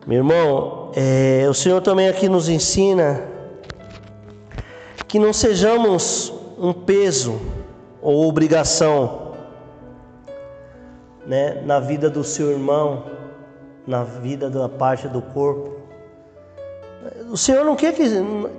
Meu 0.07 0.19
irmão, 0.19 0.93
é, 0.95 1.47
o 1.49 1.55
Senhor 1.55 1.81
também 1.81 2.09
aqui 2.11 2.29
nos 2.29 2.51
ensina 2.51 3.23
que 5.07 5.19
não 5.19 5.33
sejamos 5.33 6.31
um 6.59 6.75
peso 6.75 7.41
ou 8.03 8.29
obrigação 8.29 9.28
né, 11.29 11.63
na 11.67 11.79
vida 11.79 12.09
do 12.09 12.25
seu 12.25 12.51
irmão, 12.51 13.05
na 13.87 14.03
vida 14.03 14.49
da 14.49 14.67
parte 14.67 15.07
do 15.07 15.21
corpo. 15.21 15.77
O 17.31 17.37
Senhor 17.37 17.67
não 17.67 17.77
quer 17.77 17.93
que, 17.93 18.03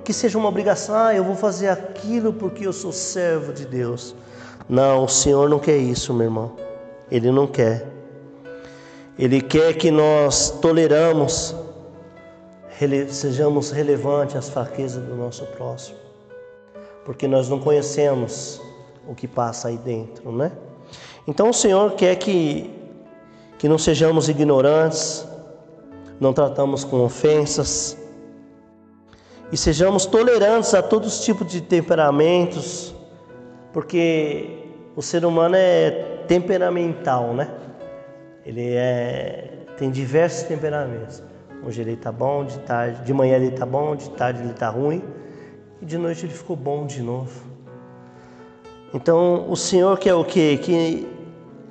que 0.04 0.12
seja 0.12 0.38
uma 0.38 0.48
obrigação, 0.48 0.94
ah, 0.94 1.12
eu 1.12 1.24
vou 1.24 1.34
fazer 1.34 1.68
aquilo 1.68 2.32
porque 2.32 2.64
eu 2.64 2.72
sou 2.72 2.92
servo 2.92 3.52
de 3.52 3.66
Deus. 3.66 4.14
Não, 4.68 5.04
o 5.04 5.08
Senhor 5.08 5.48
não 5.48 5.58
quer 5.58 5.76
isso, 5.78 6.14
meu 6.14 6.26
irmão. 6.26 6.52
Ele 7.10 7.32
não 7.32 7.48
quer. 7.48 7.86
Ele 9.18 9.40
quer 9.40 9.74
que 9.74 9.90
nós 9.90 10.50
toleramos, 10.62 11.54
rele, 12.78 13.12
sejamos 13.12 13.72
relevantes 13.72 14.36
às 14.36 14.48
fraquezas 14.48 15.02
do 15.02 15.16
nosso 15.16 15.44
próximo, 15.46 15.98
porque 17.04 17.26
nós 17.26 17.48
não 17.48 17.58
conhecemos 17.58 18.62
o 19.08 19.14
que 19.14 19.26
passa 19.26 19.68
aí 19.68 19.76
dentro, 19.76 20.30
né? 20.30 20.52
Então 21.26 21.50
o 21.50 21.54
Senhor 21.54 21.92
quer 21.92 22.16
que, 22.16 22.70
que 23.58 23.68
não 23.68 23.78
sejamos 23.78 24.28
ignorantes, 24.28 25.26
não 26.18 26.32
tratamos 26.32 26.84
com 26.84 27.00
ofensas, 27.04 27.96
e 29.52 29.56
sejamos 29.56 30.06
tolerantes 30.06 30.74
a 30.74 30.82
todos 30.82 31.18
os 31.18 31.24
tipos 31.24 31.46
de 31.46 31.60
temperamentos, 31.60 32.94
porque 33.72 34.64
o 34.94 35.02
ser 35.02 35.24
humano 35.24 35.56
é 35.56 35.90
temperamental, 36.28 37.34
né? 37.34 37.50
Ele 38.44 38.74
é 38.74 39.50
tem 39.80 39.90
diversos 39.90 40.42
temperamentos. 40.42 41.22
Hoje 41.64 41.80
ele 41.80 41.94
está 41.94 42.12
bom, 42.12 42.44
de 42.44 42.58
tarde, 42.60 43.02
de 43.02 43.14
manhã 43.14 43.36
ele 43.36 43.48
está 43.48 43.64
bom, 43.64 43.96
de 43.96 44.10
tarde 44.10 44.40
ele 44.42 44.50
está 44.50 44.68
ruim 44.68 45.02
e 45.80 45.86
de 45.86 45.96
noite 45.96 46.26
ele 46.26 46.34
ficou 46.34 46.54
bom 46.54 46.86
de 46.86 47.02
novo. 47.02 47.49
Então 48.92 49.50
o 49.50 49.56
Senhor 49.56 49.98
quer 49.98 50.14
o 50.14 50.24
quê? 50.24 50.58
Que 50.62 51.06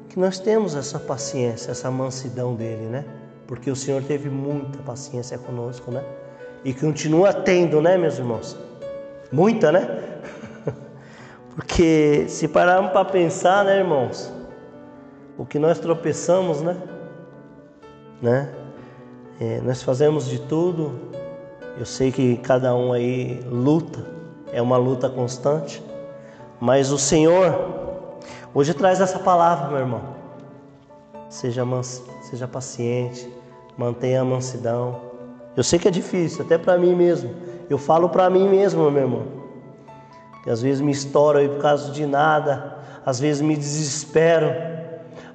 que 0.10 0.20
nós 0.20 0.40
temos 0.40 0.76
essa 0.76 1.00
paciência, 1.00 1.72
essa 1.72 1.90
mansidão 1.92 2.56
dele, 2.56 2.88
né? 2.88 3.06
Porque 3.46 3.70
o 3.70 3.76
Senhor 3.76 4.04
teve 4.04 4.28
muita 4.30 4.80
paciência 4.80 5.38
conosco, 5.38 5.92
né? 5.92 6.04
E 6.66 6.74
continua 6.74 7.32
tendo, 7.32 7.80
né, 7.80 7.96
meus 7.96 8.18
irmãos? 8.18 8.58
Muita, 9.32 9.72
né? 9.72 10.20
Porque 11.56 12.26
se 12.28 12.48
pararmos 12.48 12.92
para 12.92 13.06
pensar, 13.06 13.64
né, 13.64 13.78
irmãos? 13.78 14.32
O 15.38 15.46
que 15.46 15.60
nós 15.60 15.80
tropeçamos, 15.80 16.62
né? 16.62 16.76
né? 18.22 18.52
É, 19.40 19.62
nós 19.62 19.84
fazemos 19.84 20.28
de 20.28 20.40
tudo. 20.40 21.00
Eu 21.78 21.86
sei 21.86 22.12
que 22.12 22.38
cada 22.38 22.76
um 22.76 22.92
aí 22.92 23.40
luta, 23.48 24.04
é 24.52 24.62
uma 24.62 24.76
luta 24.76 25.08
constante. 25.08 25.82
Mas 26.60 26.92
o 26.92 26.98
Senhor 26.98 28.18
hoje 28.54 28.74
traz 28.74 29.00
essa 29.00 29.20
palavra, 29.20 29.70
meu 29.70 29.80
irmão. 29.80 30.01
Seja, 31.30 31.63
mans, 31.63 32.04
seja 32.22 32.48
paciente, 32.48 33.32
mantenha 33.78 34.22
a 34.22 34.25
mansidão. 34.25 35.00
Eu 35.56 35.63
sei 35.63 35.80
que 35.80 35.88
é 35.88 35.92
difícil, 35.92 36.44
até 36.44 36.58
para 36.58 36.78
mim 36.78 36.96
mesmo. 36.96 37.34
Eu 37.70 37.78
falo 37.78 38.10
para 38.10 38.30
mim 38.30 38.48
mesmo, 38.50 38.89
meu 38.92 39.01
irmão. 39.04 39.28
Que 40.44 40.50
às 40.50 40.62
vezes 40.62 40.82
me 40.82 40.92
estouro 40.92 41.38
aí 41.38 41.48
por 41.48 41.62
causa 41.62 41.92
de 41.92 42.06
nada, 42.06 42.78
às 43.06 43.20
vezes 43.20 43.42
me 43.42 43.56
desespero. 43.56 44.48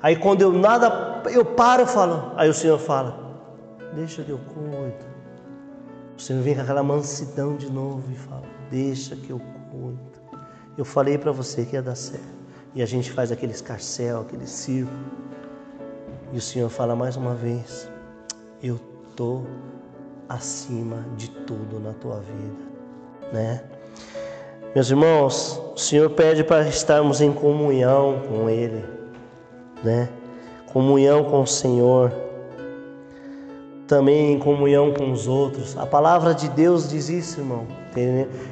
Aí 0.03 0.17
quando 0.17 0.43
eu 0.43 0.53
nada, 0.53 1.23
eu 1.31 1.45
paro 1.45 1.83
e 1.83 1.87
falo. 1.87 2.33
Aí 2.37 2.49
o 2.49 2.55
Senhor 2.55 2.79
fala: 2.79 3.19
Deixa 3.95 4.23
que 4.23 4.31
eu 4.31 4.39
cuido. 4.39 5.15
O 6.17 6.21
Senhor 6.21 6.43
vem 6.43 6.55
com 6.55 6.61
aquela 6.61 6.83
mansidão 6.83 7.57
de 7.57 7.71
novo 7.71 8.03
e 8.11 8.17
fala: 8.17 8.43
Deixa 8.71 9.15
que 9.17 9.31
eu 9.31 9.41
cuido. 9.71 10.14
Eu 10.77 10.85
falei 10.85 11.17
para 11.17 11.31
você 11.33 11.65
que 11.65 11.77
ia 11.77 11.83
dar 11.83 11.95
certo. 11.95 12.45
E 12.75 12.83
a 12.83 12.87
gente 12.87 13.13
faz 13.13 13.31
aquele 13.31 13.53
escarcel, 13.53 14.21
aquele 14.21 14.47
circo. 14.47 14.93
E 16.33 16.39
o 16.39 16.41
Senhor 16.41 16.69
fala 16.69 16.97
mais 16.97 17.17
uma 17.17 17.35
vez: 17.35 17.89
Eu 18.63 18.81
tô 19.15 19.43
acima 20.29 21.05
de 21.17 21.31
tudo 21.31 21.79
na 21.79 21.93
tua 21.93 22.21
vida, 22.21 23.33
né? 23.33 23.63
Meus 24.75 24.91
irmãos, 24.91 25.63
o 25.73 25.79
Senhor 25.79 26.11
pede 26.11 26.43
para 26.43 26.67
estarmos 26.67 27.21
em 27.21 27.33
comunhão 27.33 28.23
com 28.29 28.51
Ele, 28.51 28.85
né? 29.85 30.09
Comunhão 30.73 31.23
com 31.23 31.43
o 31.43 31.47
Senhor, 31.47 32.13
também 33.87 34.33
em 34.33 34.39
comunhão 34.39 34.93
com 34.93 35.11
os 35.13 35.27
outros. 35.27 35.77
A 35.77 35.87
palavra 35.87 36.35
de 36.35 36.49
Deus 36.49 36.89
diz 36.89 37.09
isso, 37.09 37.41
irmão. 37.41 37.67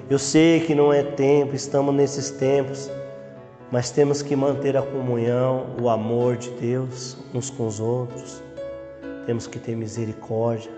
Eu 0.09 0.19
sei 0.19 0.61
que 0.61 0.75
não 0.75 0.93
é 0.93 1.03
tempo, 1.03 1.55
estamos 1.55 1.95
nesses 1.95 2.31
tempos, 2.31 2.91
mas 3.71 3.91
temos 3.91 4.23
que 4.23 4.37
manter 4.37 4.77
a 4.77 4.83
comunhão, 4.83 5.67
o 5.81 5.89
amor 5.89 6.37
de 6.37 6.51
Deus 6.51 7.17
uns 7.35 7.51
com 7.51 7.67
os 7.67 7.81
outros. 7.81 8.43
Temos 9.27 9.47
que 9.47 9.59
ter 9.59 9.75
misericórdia, 9.75 10.71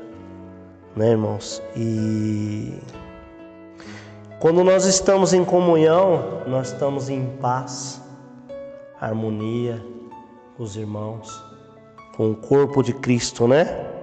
né, 0.95 1.11
irmãos? 1.11 1.63
E 1.77 2.75
quando 4.39 4.63
nós 4.63 4.85
estamos 4.85 5.33
em 5.33 5.45
comunhão, 5.45 6.43
nós 6.47 6.69
estamos 6.69 7.09
em 7.09 7.27
paz, 7.41 8.01
harmonia 9.01 9.83
com 10.57 10.63
os 10.63 10.77
irmãos, 10.77 11.45
com 12.17 12.31
o 12.31 12.37
corpo 12.37 12.83
de 12.83 12.93
Cristo, 12.93 13.49
né? 13.49 13.94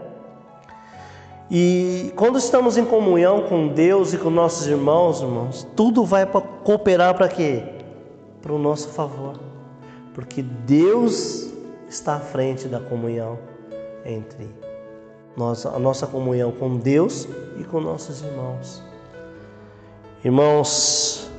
E 1.54 2.14
quando 2.16 2.38
estamos 2.38 2.78
em 2.78 2.86
comunhão 2.86 3.42
com 3.42 3.68
Deus 3.68 4.14
e 4.14 4.18
com 4.18 4.30
nossos 4.30 4.68
irmãos, 4.68 5.20
irmãos, 5.20 5.68
tudo 5.76 6.06
vai 6.06 6.26
para 6.26 6.40
cooperar 6.40 7.14
para 7.14 7.28
quê? 7.28 7.62
Para 8.42 8.54
o 8.54 8.58
nosso 8.58 8.88
favor. 8.88 9.38
Porque 10.14 10.42
Deus 10.42 11.52
está 11.90 12.16
à 12.16 12.20
frente 12.22 12.70
da 12.70 12.80
comunhão 12.80 13.38
entre 14.06 14.50
nós, 15.36 15.66
a 15.66 15.78
nossa 15.78 16.08
comunhão 16.08 16.54
com 16.54 16.78
Deus 16.78 17.28
e 17.60 17.66
com 17.66 17.82
nossos 17.82 18.22
irmãos. 18.22 18.82
Irmãos, 20.24 21.30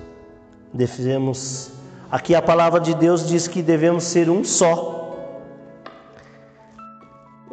devemos. 0.75 1.71
Aqui 2.11 2.35
a 2.35 2.42
palavra 2.42 2.78
de 2.78 2.95
Deus 2.95 3.26
diz 3.26 3.49
que 3.49 3.62
devemos 3.62 4.04
ser 4.04 4.28
um 4.28 4.45
só. 4.45 5.01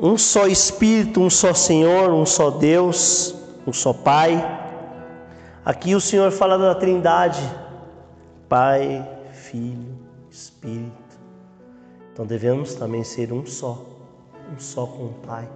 Um 0.02 0.18
só 0.18 0.48
Espírito, 0.48 1.20
um 1.22 1.30
só 1.30 1.54
Senhor, 1.54 2.12
um 2.12 2.26
só 2.26 2.50
Deus, 2.50 3.36
um 3.68 3.74
só 3.74 3.94
Pai. 3.94 4.58
Aqui 5.66 5.94
o 5.94 6.02
Senhor 6.02 6.32
fala 6.32 6.58
da 6.58 6.74
Trindade: 6.76 7.42
Pai, 8.48 9.08
Filho, 9.34 9.98
Espírito. 10.32 10.94
Então 12.14 12.26
devemos 12.26 12.76
também 12.76 13.04
ser 13.04 13.34
um 13.34 13.46
só, 13.46 13.86
um 14.56 14.60
só 14.60 14.86
com 14.86 15.06
o 15.06 15.14
Pai. 15.26 15.48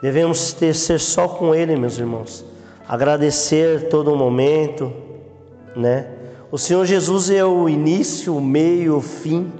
Devemos 0.00 0.52
ter, 0.52 0.74
ser 0.74 0.98
só 0.98 1.28
com 1.28 1.54
Ele, 1.54 1.76
meus 1.76 1.98
irmãos 1.98 2.44
agradecer 2.88 3.90
todo 3.90 4.16
momento, 4.16 4.90
né? 5.76 6.10
O 6.50 6.56
Senhor 6.56 6.86
Jesus 6.86 7.28
é 7.28 7.44
o 7.44 7.68
início, 7.68 8.34
o 8.34 8.40
meio, 8.40 8.96
o 8.96 9.02
fim. 9.02 9.52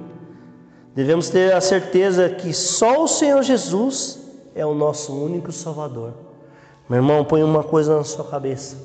Devemos 0.99 1.31
ter 1.31 1.55
a 1.55 1.61
certeza 1.61 2.29
que 2.29 2.53
só 2.53 3.05
o 3.05 3.07
Senhor 3.07 3.41
Jesus 3.45 4.19
é 4.53 4.67
o 4.67 4.75
nosso 4.75 5.15
único 5.15 5.53
Salvador. 5.53 6.13
Meu 6.89 6.99
irmão, 6.99 7.25
põe 7.25 7.41
uma 7.41 7.63
coisa 7.63 7.97
na 7.97 8.03
sua 8.03 8.25
cabeça. 8.25 8.77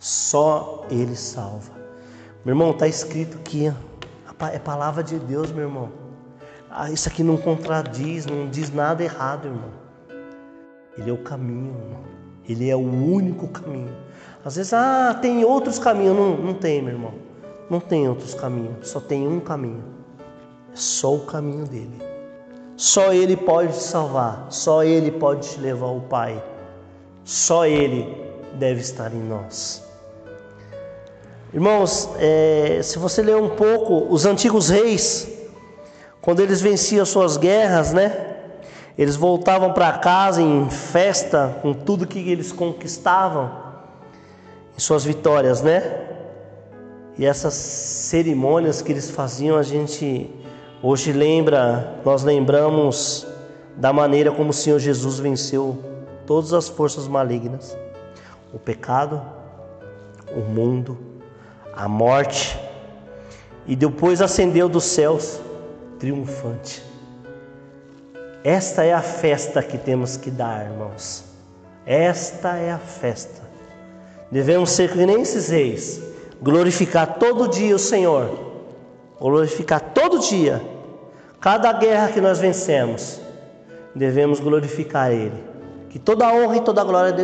Só 0.00 0.84
Ele 0.90 1.14
salva. 1.14 1.70
Meu 2.44 2.52
irmão, 2.52 2.72
está 2.72 2.88
escrito 2.88 3.38
aqui, 3.38 3.72
é 4.52 4.58
palavra 4.58 5.04
de 5.04 5.20
Deus, 5.20 5.52
meu 5.52 5.68
irmão. 5.68 5.92
Ah, 6.68 6.90
isso 6.90 7.08
aqui 7.08 7.22
não 7.22 7.36
contradiz, 7.36 8.26
não 8.26 8.48
diz 8.48 8.74
nada 8.74 9.04
errado, 9.04 9.46
irmão. 9.46 9.70
Ele 10.96 11.10
é 11.10 11.12
o 11.12 11.18
caminho, 11.18 11.76
irmão. 11.80 12.00
Ele 12.48 12.68
é 12.68 12.74
o 12.74 12.80
único 12.80 13.46
caminho. 13.46 13.94
Às 14.44 14.56
vezes, 14.56 14.72
ah, 14.72 15.16
tem 15.22 15.44
outros 15.44 15.78
caminhos. 15.78 16.16
Não, 16.16 16.36
não 16.36 16.54
tem, 16.54 16.82
meu 16.82 16.94
irmão. 16.94 17.14
Não 17.70 17.78
tem 17.78 18.08
outros 18.08 18.34
caminhos. 18.34 18.88
Só 18.88 18.98
tem 18.98 19.28
um 19.28 19.38
caminho. 19.38 19.97
É 20.72 20.76
só 20.76 21.14
o 21.14 21.20
caminho 21.20 21.66
dele. 21.66 22.02
Só 22.76 23.12
ele 23.12 23.36
pode 23.36 23.72
te 23.72 23.82
salvar, 23.82 24.46
só 24.50 24.84
ele 24.84 25.10
pode 25.10 25.48
te 25.50 25.60
levar 25.60 25.86
ao 25.86 26.00
Pai. 26.00 26.42
Só 27.24 27.66
ele 27.66 28.16
deve 28.54 28.80
estar 28.80 29.12
em 29.12 29.20
nós. 29.20 29.82
Irmãos, 31.52 32.08
é, 32.18 32.80
se 32.82 32.98
você 32.98 33.22
ler 33.22 33.36
um 33.36 33.50
pouco, 33.50 34.06
os 34.12 34.26
antigos 34.26 34.68
reis, 34.68 35.28
quando 36.20 36.40
eles 36.40 36.60
venciam 36.60 37.04
suas 37.04 37.36
guerras, 37.36 37.92
né? 37.92 38.36
Eles 38.98 39.16
voltavam 39.16 39.72
para 39.72 39.92
casa 39.98 40.42
em 40.42 40.68
festa 40.68 41.56
com 41.62 41.72
tudo 41.72 42.06
que 42.06 42.18
eles 42.30 42.52
conquistavam, 42.52 43.50
em 44.76 44.80
suas 44.80 45.04
vitórias, 45.04 45.62
né? 45.62 46.08
E 47.16 47.24
essas 47.24 47.54
cerimônias 47.54 48.82
que 48.82 48.92
eles 48.92 49.10
faziam, 49.10 49.56
a 49.56 49.62
gente 49.62 50.30
hoje 50.82 51.12
lembra, 51.12 52.00
nós 52.04 52.22
lembramos 52.22 53.26
da 53.76 53.92
maneira 53.92 54.30
como 54.30 54.50
o 54.50 54.54
Senhor 54.54 54.78
Jesus 54.78 55.18
venceu 55.18 55.78
todas 56.26 56.52
as 56.52 56.68
forças 56.68 57.08
malignas, 57.08 57.76
o 58.52 58.58
pecado, 58.58 59.22
o 60.34 60.40
mundo, 60.40 60.98
a 61.74 61.88
morte, 61.88 62.58
e 63.66 63.76
depois 63.76 64.20
ascendeu 64.20 64.68
dos 64.68 64.84
céus 64.84 65.40
triunfante. 65.98 66.82
Esta 68.42 68.84
é 68.84 68.92
a 68.92 69.02
festa 69.02 69.62
que 69.62 69.76
temos 69.76 70.16
que 70.16 70.30
dar, 70.30 70.64
irmãos. 70.64 71.24
Esta 71.84 72.56
é 72.56 72.70
a 72.70 72.78
festa. 72.78 73.42
Devemos 74.30 74.70
ser 74.70 74.92
que 74.92 75.04
nem 75.06 75.22
esses 75.22 75.48
reis, 75.48 76.02
glorificar 76.40 77.18
todo 77.18 77.48
dia 77.48 77.74
o 77.74 77.78
Senhor, 77.78 78.47
glorificar 79.20 79.80
todo 79.92 80.18
dia. 80.18 80.62
Cada 81.40 81.72
guerra 81.72 82.08
que 82.08 82.20
nós 82.20 82.38
vencemos, 82.38 83.20
devemos 83.94 84.40
glorificar 84.40 85.12
Ele. 85.12 85.44
Que 85.88 85.98
toda 85.98 86.26
a 86.26 86.32
honra 86.32 86.56
e 86.56 86.60
toda 86.60 86.80
a 86.80 86.84
glória 86.84 87.14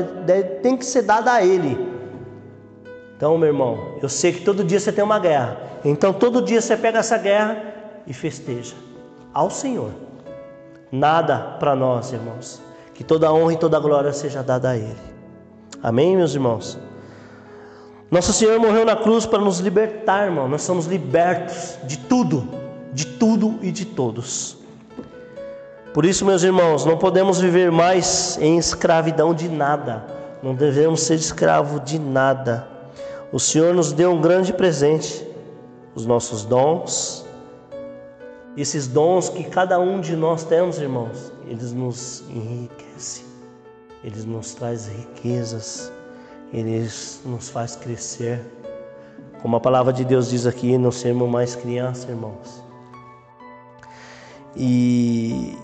tem 0.63 0.77
que 0.77 0.85
ser 0.87 1.03
dada 1.03 1.33
a 1.33 1.45
Ele. 1.45 1.93
Então, 3.17 3.37
meu 3.39 3.49
irmão, 3.49 3.97
eu 4.03 4.09
sei 4.09 4.33
que 4.33 4.45
todo 4.45 4.65
dia 4.65 4.81
você 4.81 4.93
tem 4.93 5.05
uma 5.05 5.19
guerra. 5.19 5.59
Então, 5.85 6.13
todo 6.13 6.43
dia 6.43 6.61
você 6.61 6.77
pega 6.77 6.99
essa 6.99 7.19
guerra 7.19 7.63
e 8.07 8.13
festeja 8.13 8.75
ao 9.33 9.51
Senhor. 9.51 9.91
Nada 10.91 11.57
para 11.59 11.75
nós, 11.75 12.13
irmãos. 12.13 12.63
Que 12.95 13.03
toda 13.03 13.33
honra 13.33 13.53
e 13.53 13.57
toda 13.57 13.79
glória 13.81 14.13
seja 14.13 14.43
dada 14.43 14.71
a 14.71 14.77
Ele. 14.77 14.97
Amém, 15.83 16.17
meus 16.17 16.35
irmãos? 16.35 16.79
Nosso 18.11 18.33
Senhor 18.33 18.59
morreu 18.61 18.85
na 18.85 18.97
cruz 18.97 19.27
para 19.27 19.39
nos 19.39 19.59
libertar, 19.59 20.27
irmão. 20.27 20.49
Nós 20.49 20.63
somos 20.63 20.87
libertos 20.87 21.79
de 21.85 21.99
tudo, 21.99 22.49
de 22.93 23.07
tudo 23.07 23.59
e 23.63 23.73
de 23.73 23.85
todos. 23.85 24.57
Por 25.93 26.05
isso, 26.05 26.25
meus 26.25 26.43
irmãos, 26.43 26.85
não 26.85 26.99
podemos 26.99 27.41
viver 27.41 27.71
mais 27.71 28.39
em 28.41 28.59
escravidão 28.59 29.33
de 29.33 29.49
nada. 29.49 30.05
Não 30.43 30.55
devemos 30.55 31.01
ser 31.03 31.15
escravo 31.15 31.81
de 31.81 31.99
nada. 31.99 32.69
O 33.33 33.40
Senhor 33.40 33.73
nos 33.75 33.93
deu 33.93 34.12
um 34.12 34.21
grande 34.21 34.53
presente, 34.53 35.27
os 35.95 36.05
nossos 36.05 36.45
dons, 36.45 37.25
esses 38.57 38.87
dons 38.87 39.29
que 39.29 39.45
cada 39.45 39.81
um 39.81 40.01
de 40.01 40.14
nós 40.14 40.45
temos, 40.45 40.79
irmãos, 40.79 41.33
eles 41.47 41.73
nos 41.73 42.23
enriquecem, 42.31 43.25
eles 44.05 44.25
nos 44.25 44.55
traz 44.55 44.87
riquezas, 44.87 45.93
eles 46.57 47.21
nos 47.25 47.49
faz 47.49 47.77
crescer. 47.77 48.40
Como 49.43 49.57
a 49.57 49.61
palavra 49.61 49.93
de 49.93 50.05
Deus 50.05 50.31
diz 50.31 50.47
aqui, 50.47 50.79
não 50.79 50.90
sermos 50.90 51.29
mais 51.29 51.55
crianças, 51.55 52.09
irmãos. 52.09 52.62
E 54.57 55.59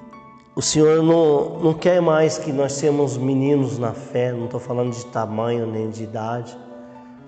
o 0.54 0.60
Senhor 0.60 1.02
não, 1.02 1.60
não 1.60 1.72
quer 1.72 2.02
mais 2.02 2.36
que 2.36 2.52
nós 2.52 2.72
sejamos 2.72 3.16
meninos 3.16 3.78
na 3.78 3.92
fé, 3.92 4.32
não 4.32 4.46
estou 4.46 4.60
falando 4.60 4.92
de 4.92 5.06
tamanho 5.06 5.66
nem 5.66 5.88
de 5.88 6.04
idade. 6.04 6.58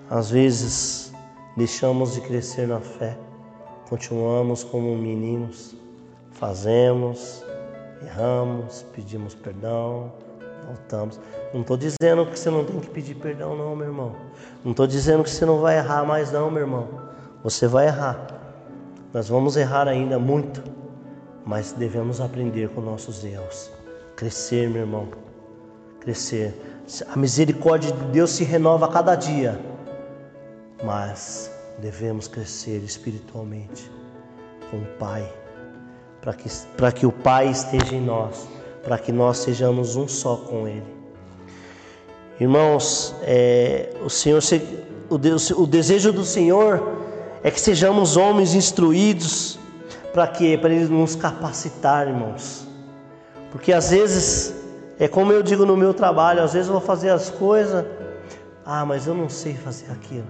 Às 0.09 0.29
vezes 0.29 1.13
deixamos 1.57 2.13
de 2.13 2.21
crescer 2.21 2.67
na 2.67 2.79
fé 2.79 3.17
continuamos 3.93 4.63
como 4.63 4.95
meninos, 4.97 5.75
fazemos, 6.31 7.45
erramos, 8.01 8.83
pedimos 8.91 9.35
perdão, 9.35 10.11
voltamos. 10.65 11.19
Não 11.53 11.61
estou 11.61 11.77
dizendo 11.77 12.25
que 12.25 12.37
você 12.37 12.49
não 12.49 12.65
tem 12.65 12.79
que 12.79 12.89
pedir 12.89 13.15
perdão, 13.15 13.55
não, 13.55 13.75
meu 13.75 13.87
irmão. 13.87 14.15
Não 14.63 14.71
estou 14.71 14.87
dizendo 14.87 15.23
que 15.23 15.29
você 15.29 15.45
não 15.45 15.59
vai 15.59 15.77
errar 15.77 16.05
mais, 16.05 16.31
não, 16.31 16.49
meu 16.49 16.61
irmão. 16.61 16.87
Você 17.43 17.67
vai 17.67 17.87
errar. 17.87 18.27
Nós 19.13 19.29
vamos 19.29 19.55
errar 19.57 19.87
ainda 19.87 20.17
muito, 20.17 20.63
mas 21.45 21.71
devemos 21.73 22.19
aprender 22.19 22.69
com 22.69 22.81
nossos 22.81 23.23
erros. 23.23 23.69
Crescer, 24.15 24.69
meu 24.69 24.81
irmão. 24.81 25.09
Crescer. 25.99 26.53
A 27.09 27.17
misericórdia 27.17 27.91
de 27.91 28.03
Deus 28.05 28.31
se 28.31 28.43
renova 28.43 28.85
a 28.85 28.89
cada 28.89 29.15
dia. 29.15 29.59
Mas 30.83 31.51
devemos 31.79 32.27
crescer 32.27 32.77
espiritualmente 32.83 33.91
com 34.69 34.77
o 34.77 34.85
Pai, 34.97 35.31
para 36.21 36.33
que, 36.33 36.49
para 36.77 36.91
que 36.91 37.05
o 37.05 37.11
Pai 37.11 37.49
esteja 37.49 37.95
em 37.95 38.01
nós, 38.01 38.47
para 38.83 38.99
que 38.99 39.11
nós 39.11 39.37
sejamos 39.37 39.95
um 39.95 40.07
só 40.07 40.35
com 40.35 40.67
Ele. 40.67 40.83
Irmãos, 42.39 43.15
é, 43.21 43.93
o 44.03 44.09
Senhor, 44.09 44.41
o, 45.09 45.17
Deus, 45.17 45.49
o 45.51 45.65
desejo 45.65 46.11
do 46.11 46.25
Senhor 46.25 46.83
é 47.41 47.49
que 47.49 47.59
sejamos 47.59 48.17
homens 48.17 48.53
instruídos, 48.53 49.57
para 50.11 50.27
quê? 50.27 50.57
Para 50.59 50.73
Ele 50.73 50.85
nos 50.85 51.15
capacitar, 51.15 52.07
irmãos. 52.07 52.67
Porque 53.51 53.71
às 53.71 53.91
vezes, 53.91 54.53
é 54.99 55.07
como 55.07 55.31
eu 55.31 55.41
digo 55.41 55.65
no 55.65 55.77
meu 55.77 55.93
trabalho, 55.93 56.43
às 56.43 56.53
vezes 56.53 56.67
eu 56.67 56.73
vou 56.73 56.81
fazer 56.81 57.09
as 57.09 57.29
coisas, 57.29 57.85
ah, 58.65 58.85
mas 58.85 59.07
eu 59.07 59.13
não 59.13 59.29
sei 59.29 59.53
fazer 59.53 59.91
aquilo. 59.91 60.27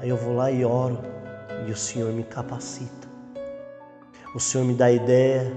Aí 0.00 0.08
eu 0.08 0.16
vou 0.16 0.34
lá 0.34 0.50
e 0.50 0.64
oro 0.64 0.98
e 1.66 1.72
o 1.72 1.76
Senhor 1.76 2.12
me 2.12 2.22
capacita. 2.22 3.08
O 4.34 4.38
Senhor 4.38 4.64
me 4.64 4.74
dá 4.74 4.90
ideia, 4.90 5.50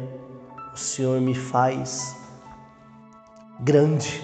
o 0.74 0.78
Senhor 0.78 1.20
me 1.20 1.36
faz 1.36 2.16
grande. 3.60 4.24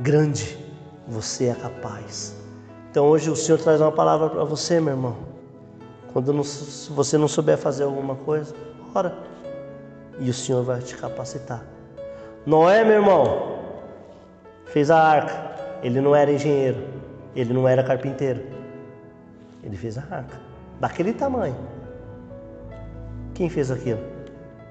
Grande, 0.00 0.58
você 1.06 1.46
é 1.46 1.54
capaz. 1.54 2.34
Então 2.90 3.06
hoje 3.06 3.30
o 3.30 3.36
Senhor 3.36 3.58
traz 3.58 3.80
uma 3.80 3.92
palavra 3.92 4.28
para 4.28 4.44
você, 4.44 4.80
meu 4.80 4.94
irmão. 4.94 5.16
Quando 6.12 6.32
não, 6.32 6.44
se 6.44 6.92
você 6.92 7.16
não 7.16 7.28
souber 7.28 7.56
fazer 7.56 7.84
alguma 7.84 8.16
coisa, 8.16 8.54
ora. 8.94 9.16
E 10.18 10.28
o 10.28 10.34
Senhor 10.34 10.62
vai 10.62 10.80
te 10.80 10.96
capacitar. 10.96 11.64
Noé, 12.44 12.84
meu 12.84 12.94
irmão, 12.94 13.58
fez 14.66 14.90
a 14.90 14.98
arca. 14.98 15.52
Ele 15.82 16.00
não 16.00 16.14
era 16.14 16.30
engenheiro. 16.30 16.84
Ele 17.34 17.52
não 17.54 17.66
era 17.66 17.82
carpinteiro. 17.82 18.42
Ele 19.62 19.76
fez 19.76 19.96
a 19.96 20.02
arca. 20.02 20.38
Daquele 20.78 21.12
tamanho. 21.14 21.56
Quem 23.34 23.48
fez 23.48 23.70
aquilo? 23.70 24.00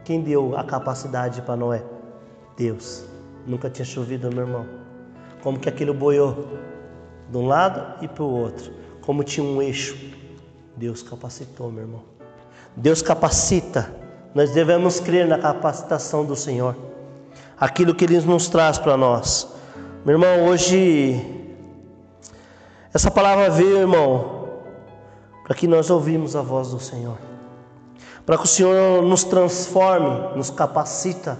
Quem 0.03 0.21
deu 0.21 0.57
a 0.57 0.63
capacidade 0.63 1.41
para 1.41 1.55
Noé? 1.55 1.83
Deus. 2.57 3.05
Nunca 3.45 3.69
tinha 3.69 3.85
chovido, 3.85 4.29
meu 4.29 4.45
irmão. 4.45 4.65
Como 5.43 5.59
que 5.59 5.69
aquilo 5.69 5.93
boiou? 5.93 6.47
De 7.29 7.37
um 7.37 7.47
lado 7.47 8.03
e 8.03 8.07
para 8.07 8.23
o 8.23 8.31
outro. 8.31 8.71
Como 9.01 9.23
tinha 9.23 9.45
um 9.45 9.61
eixo. 9.61 9.95
Deus 10.75 11.01
capacitou, 11.01 11.71
meu 11.71 11.83
irmão. 11.83 12.03
Deus 12.75 13.01
capacita. 13.01 13.93
Nós 14.33 14.51
devemos 14.51 14.99
crer 14.99 15.27
na 15.27 15.37
capacitação 15.37 16.25
do 16.25 16.35
Senhor. 16.35 16.75
Aquilo 17.59 17.93
que 17.93 18.05
Ele 18.05 18.19
nos 18.21 18.47
traz 18.49 18.77
para 18.77 18.95
nós. 18.97 19.47
Meu 20.05 20.15
irmão, 20.15 20.47
hoje 20.47 21.41
essa 22.93 23.09
palavra 23.09 23.49
veio, 23.49 23.77
irmão, 23.77 24.49
para 25.45 25.55
que 25.55 25.65
nós 25.65 25.89
ouvimos 25.89 26.35
a 26.35 26.41
voz 26.41 26.71
do 26.71 26.79
Senhor. 26.79 27.17
Para 28.25 28.37
que 28.37 28.43
o 28.43 28.47
Senhor 28.47 29.01
nos 29.01 29.23
transforme, 29.23 30.35
nos 30.35 30.49
capacita. 30.49 31.39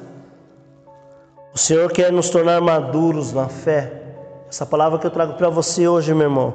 O 1.54 1.58
Senhor 1.58 1.92
quer 1.92 2.12
nos 2.12 2.30
tornar 2.30 2.60
maduros 2.62 3.34
na 3.34 3.48
fé. 3.48 4.02
Essa 4.50 4.66
palavra 4.66 4.98
que 4.98 5.06
eu 5.06 5.12
trago 5.12 5.34
para 5.34 5.50
você 5.50 5.88
hoje, 5.88 6.14
meu 6.14 6.24
irmão. 6.24 6.54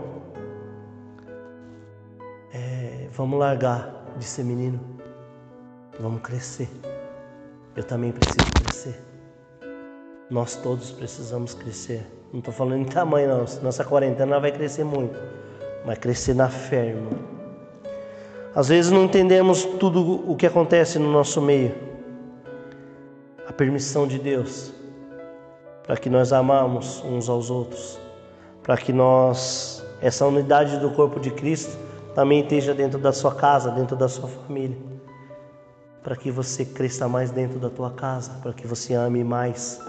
É, 2.52 3.08
vamos 3.12 3.38
largar 3.38 4.04
de 4.18 4.24
ser 4.24 4.42
menino. 4.42 4.80
Vamos 6.00 6.20
crescer. 6.22 6.68
Eu 7.74 7.84
também 7.84 8.10
preciso 8.10 8.52
crescer. 8.62 9.02
Nós 10.30 10.56
todos 10.56 10.90
precisamos 10.90 11.54
crescer. 11.54 12.04
Não 12.32 12.40
estou 12.40 12.52
falando 12.52 12.80
em 12.80 12.84
tamanho, 12.84 13.28
não. 13.28 13.44
Nossa 13.62 13.84
quarentena 13.84 14.40
vai 14.40 14.50
crescer 14.50 14.84
muito. 14.84 15.18
Vai 15.84 15.96
crescer 15.96 16.34
na 16.34 16.48
fé, 16.48 16.88
irmão. 16.88 17.35
Às 18.56 18.68
vezes 18.68 18.90
não 18.90 19.04
entendemos 19.04 19.64
tudo 19.64 20.28
o 20.28 20.34
que 20.34 20.46
acontece 20.46 20.98
no 20.98 21.12
nosso 21.12 21.42
meio. 21.42 21.74
A 23.46 23.52
permissão 23.52 24.06
de 24.06 24.18
Deus 24.18 24.72
para 25.86 25.96
que 25.98 26.08
nós 26.08 26.32
amamos 26.32 27.04
uns 27.04 27.28
aos 27.28 27.50
outros, 27.50 28.00
para 28.62 28.78
que 28.78 28.94
nós 28.94 29.84
essa 30.00 30.26
unidade 30.26 30.78
do 30.78 30.90
corpo 30.90 31.20
de 31.20 31.30
Cristo 31.30 31.78
também 32.14 32.40
esteja 32.40 32.72
dentro 32.72 32.98
da 32.98 33.12
sua 33.12 33.34
casa, 33.34 33.70
dentro 33.70 33.94
da 33.94 34.08
sua 34.08 34.28
família. 34.28 34.76
para 36.02 36.16
que 36.16 36.30
você 36.30 36.64
cresça 36.64 37.06
mais 37.08 37.30
dentro 37.32 37.58
da 37.58 37.68
tua 37.68 37.90
casa, 37.90 38.30
para 38.40 38.52
que 38.52 38.66
você 38.66 38.94
ame 38.94 39.22
mais. 39.24 39.80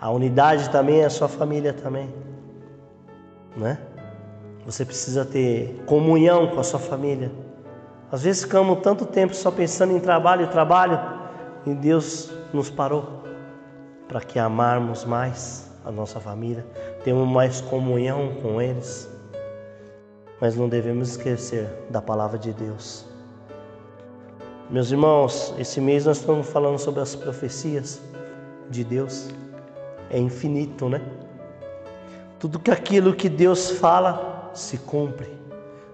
A 0.00 0.10
unidade 0.10 0.70
também 0.70 1.02
é 1.02 1.04
a 1.04 1.10
sua 1.10 1.28
família 1.28 1.72
também, 1.74 2.12
né? 3.56 3.78
Você 4.64 4.84
precisa 4.84 5.22
ter 5.24 5.82
comunhão 5.86 6.48
com 6.48 6.58
a 6.58 6.64
sua 6.64 6.80
família. 6.80 7.30
Às 8.12 8.22
vezes 8.24 8.42
ficamos 8.42 8.80
tanto 8.80 9.06
tempo 9.06 9.34
só 9.34 9.50
pensando 9.50 9.96
em 9.96 10.00
trabalho, 10.00 10.48
trabalho, 10.48 10.98
e 11.64 11.74
Deus 11.74 12.32
nos 12.52 12.68
parou 12.68 13.22
para 14.08 14.20
que 14.20 14.38
amarmos 14.38 15.04
mais 15.04 15.70
a 15.84 15.92
nossa 15.92 16.18
família, 16.18 16.66
tenhamos 17.04 17.28
mais 17.28 17.60
comunhão 17.60 18.34
com 18.42 18.60
eles. 18.60 19.08
Mas 20.40 20.56
não 20.56 20.68
devemos 20.68 21.10
esquecer 21.10 21.68
da 21.88 22.02
palavra 22.02 22.36
de 22.38 22.52
Deus. 22.52 23.06
Meus 24.68 24.90
irmãos, 24.90 25.54
esse 25.58 25.80
mês 25.80 26.06
nós 26.06 26.18
estamos 26.18 26.48
falando 26.48 26.78
sobre 26.78 27.00
as 27.00 27.14
profecias 27.14 28.00
de 28.68 28.82
Deus. 28.82 29.28
É 30.10 30.18
infinito, 30.18 30.88
né? 30.88 31.00
Tudo 32.38 32.58
que 32.58 32.70
aquilo 32.70 33.14
que 33.14 33.28
Deus 33.28 33.70
fala 33.70 34.50
se 34.54 34.78
cumpre. 34.78 35.28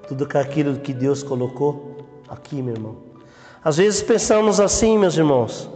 Tudo 0.09 0.26
que 0.26 0.38
aquilo 0.38 0.79
que 0.79 0.94
Deus 0.94 1.22
colocou 1.22 1.86
aqui, 2.28 2.62
meu 2.62 2.74
irmão. 2.74 2.96
Às 3.64 3.76
vezes 3.76 4.02
pensamos 4.02 4.60
assim, 4.60 4.98
meus 4.98 5.16
irmãos. 5.16 5.68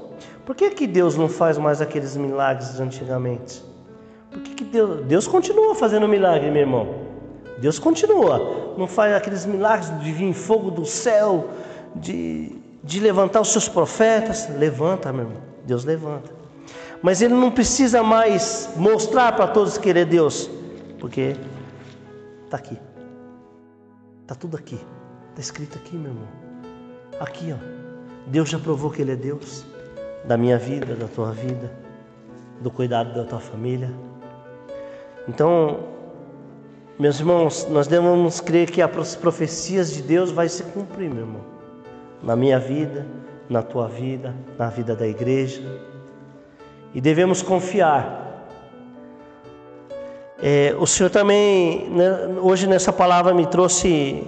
Por 0.45 0.55
que, 0.55 0.71
que 0.71 0.87
Deus 0.87 1.17
não 1.17 1.29
faz 1.29 1.59
mais 1.59 1.81
aqueles 1.81 2.17
milagres 2.17 2.75
de 2.77 2.83
antigamente? 2.83 3.63
Por 4.31 4.41
que, 4.43 4.55
que 4.55 4.65
Deus, 4.65 5.05
Deus 5.07 5.27
continua 5.27 5.75
fazendo 5.75 6.07
milagre, 6.09 6.51
meu 6.51 6.61
irmão? 6.63 6.95
Deus 7.59 7.79
continua. 7.79 8.75
Não 8.77 8.87
faz 8.87 9.15
aqueles 9.15 9.45
milagres 9.45 9.97
de 10.01 10.13
vir 10.13 10.33
fogo 10.33 10.71
do 10.71 10.85
céu, 10.87 11.51
de, 11.95 12.57
de 12.83 13.01
levantar 13.01 13.41
os 13.41 13.49
seus 13.53 13.69
profetas. 13.69 14.49
Levanta, 14.57 15.13
meu 15.13 15.27
irmão. 15.27 15.43
Deus 15.65 15.85
levanta. 15.85 16.31
Mas 17.03 17.21
Ele 17.23 17.35
não 17.35 17.51
precisa 17.51 18.03
mais 18.03 18.71
mostrar 18.77 19.33
para 19.37 19.49
todos 19.49 19.79
que 19.79 19.89
Ele 19.89 20.01
é 20.01 20.05
Deus. 20.05 20.51
Porque 20.99 21.37
está 22.45 22.57
aqui. 22.57 22.79
Está 24.23 24.35
tudo 24.35 24.57
aqui. 24.57 24.79
Está 25.31 25.41
escrito 25.41 25.77
aqui, 25.79 25.97
meu 25.97 26.13
irmão. 26.13 26.40
Aqui, 27.21 27.53
ó. 27.53 27.57
Deus 28.27 28.49
já 28.49 28.59
provou 28.59 28.91
que 28.91 29.03
Ele 29.03 29.13
é 29.13 29.17
Deus. 29.17 29.67
Da 30.25 30.39
minha 30.39 30.59
vida, 30.59 30.95
da 30.95 31.07
tua 31.07 31.33
vida, 31.33 31.71
do 32.61 32.71
cuidado 32.71 33.15
da 33.15 33.25
tua 33.25 33.41
família. 33.41 33.91
Então, 35.29 35.81
meus 36.99 37.21
irmãos, 37.21 37.67
nós 37.71 37.87
devemos 37.87 38.41
crer 38.41 38.71
que 38.71 38.81
as 38.81 39.17
profecias 39.17 39.93
de 39.93 40.03
Deus 40.03 40.31
vai 40.31 40.49
se 40.49 40.63
cumprir, 40.65 41.11
meu 41.11 41.25
irmão. 41.25 41.43
Na 42.23 42.35
minha 42.35 42.59
vida, 42.59 43.07
na 43.49 43.63
tua 43.63 43.87
vida, 43.87 44.35
na 44.59 44.69
vida 44.69 44.97
da 44.97 45.07
igreja. 45.07 45.63
E 46.95 47.01
devemos 47.01 47.43
confiar. 47.43 48.47
É, 50.43 50.75
o 50.79 50.87
Senhor 50.87 51.11
também, 51.11 51.91
né, 51.91 52.37
hoje 52.41 52.67
nessa 52.67 52.93
palavra 52.93 53.35
me 53.35 53.47
trouxe 53.47 54.25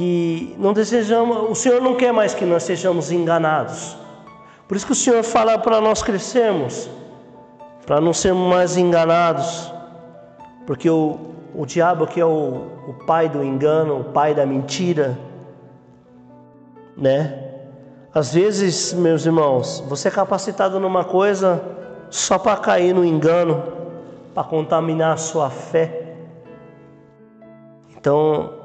que 0.00 0.56
não 0.58 0.72
desejamos, 0.72 1.50
o 1.50 1.54
Senhor 1.54 1.82
não 1.82 1.94
quer 1.94 2.10
mais 2.10 2.32
que 2.32 2.46
nós 2.46 2.62
sejamos 2.62 3.12
enganados. 3.12 3.96
Por 4.66 4.74
isso 4.76 4.86
que 4.86 4.92
o 4.92 4.96
Senhor 4.96 5.22
fala 5.22 5.58
para 5.58 5.78
nós 5.78 6.02
crescermos 6.02 6.88
para 7.86 8.00
não 8.00 8.12
sermos 8.12 8.48
mais 8.48 8.76
enganados, 8.76 9.74
porque 10.64 10.88
o, 10.88 11.18
o 11.52 11.66
diabo 11.66 12.06
que 12.06 12.20
é 12.20 12.24
o, 12.24 12.68
o 12.86 12.94
pai 13.04 13.28
do 13.28 13.42
engano, 13.42 13.98
o 13.98 14.04
pai 14.04 14.32
da 14.32 14.46
mentira, 14.46 15.18
né? 16.96 17.48
Às 18.14 18.32
vezes, 18.32 18.92
meus 18.92 19.26
irmãos, 19.26 19.82
você 19.88 20.06
é 20.06 20.10
capacitado 20.12 20.78
numa 20.78 21.04
coisa 21.04 21.60
só 22.10 22.38
para 22.38 22.56
cair 22.58 22.94
no 22.94 23.04
engano, 23.04 23.60
para 24.32 24.44
contaminar 24.44 25.14
a 25.14 25.16
sua 25.16 25.50
fé. 25.50 26.14
Então, 27.96 28.59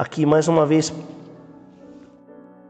aqui 0.00 0.24
mais 0.24 0.48
uma 0.48 0.64
vez, 0.64 0.90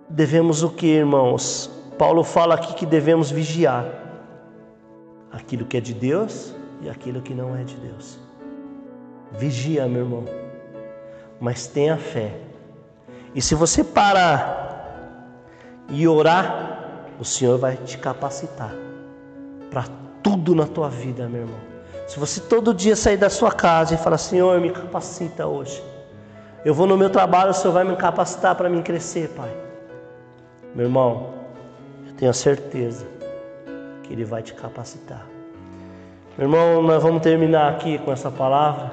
devemos 0.09 0.65
o 0.65 0.71
que, 0.71 0.89
irmãos? 0.89 1.71
Paulo 1.97 2.25
fala 2.25 2.57
aqui 2.57 2.75
que 2.75 2.85
devemos 2.85 3.31
vigiar 3.31 3.87
aquilo 5.31 5.65
que 5.65 5.77
é 5.77 5.81
de 5.81 5.95
Deus 5.95 6.53
e 6.83 6.91
aquilo 6.91 7.23
que 7.23 7.33
não 7.33 7.57
é 7.57 7.63
de 7.63 7.77
Deus. 7.77 8.19
Vigia, 9.39 9.87
meu 9.87 10.03
irmão, 10.03 10.25
mas 11.39 11.69
tenha 11.69 11.97
fé. 11.97 12.35
E 13.33 13.41
se 13.41 13.55
você 13.55 13.85
parar 13.85 15.07
e 15.89 16.09
orar, 16.09 16.81
o 17.21 17.25
Senhor 17.25 17.57
vai 17.59 17.77
te 17.77 17.97
capacitar 17.97 18.75
para 19.71 19.85
tudo 20.21 20.53
na 20.53 20.67
tua 20.67 20.89
vida, 20.89 21.29
meu 21.29 21.43
irmão. 21.43 21.61
Se 22.09 22.19
você 22.19 22.41
todo 22.41 22.75
dia 22.75 22.97
sair 22.97 23.19
da 23.19 23.31
sua 23.31 23.53
casa 23.53 23.95
e 23.95 23.99
falar, 23.99 24.19
Senhor, 24.19 24.61
me 24.61 24.71
capacita 24.71 25.47
hoje. 25.47 25.90
Eu 26.65 26.75
vou 26.75 26.87
no 26.87 26.97
meu 26.97 27.09
trabalho, 27.09 27.51
o 27.51 27.55
Senhor 27.55 27.73
vai 27.73 27.85
me 27.85 27.97
capacitar 27.97 28.55
para 28.55 28.69
mim 28.69 28.83
crescer, 28.83 29.29
Pai. 29.31 29.51
Meu 30.75 30.87
irmão, 30.87 31.35
eu 32.07 32.13
tenho 32.15 32.31
a 32.31 32.35
certeza 32.35 33.07
que 34.03 34.13
Ele 34.13 34.25
vai 34.25 34.43
te 34.43 34.53
capacitar. 34.53 35.27
Meu 36.37 36.47
irmão, 36.47 36.83
nós 36.83 37.03
vamos 37.03 37.23
terminar 37.23 37.71
aqui 37.71 37.99
com 37.99 38.13
essa 38.13 38.31
palavra. 38.31 38.91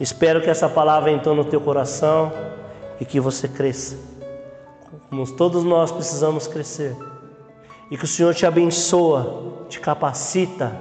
Espero 0.00 0.40
que 0.40 0.50
essa 0.50 0.68
palavra 0.68 1.10
entrou 1.10 1.34
no 1.34 1.44
teu 1.44 1.60
coração 1.60 2.32
e 3.00 3.04
que 3.04 3.20
você 3.20 3.46
cresça. 3.48 3.96
Como 5.08 5.26
todos 5.36 5.64
nós 5.64 5.92
precisamos 5.92 6.46
crescer. 6.46 6.96
E 7.90 7.96
que 7.96 8.04
o 8.04 8.08
Senhor 8.08 8.34
te 8.34 8.46
abençoa, 8.46 9.64
te 9.68 9.80
capacita 9.80 10.72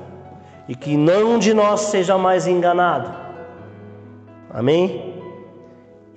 e 0.67 0.75
que 0.75 0.95
nenhum 0.95 1.39
de 1.39 1.53
nós 1.53 1.81
seja 1.81 2.17
mais 2.17 2.45
enganado. 2.45 3.11
Amém? 4.53 5.08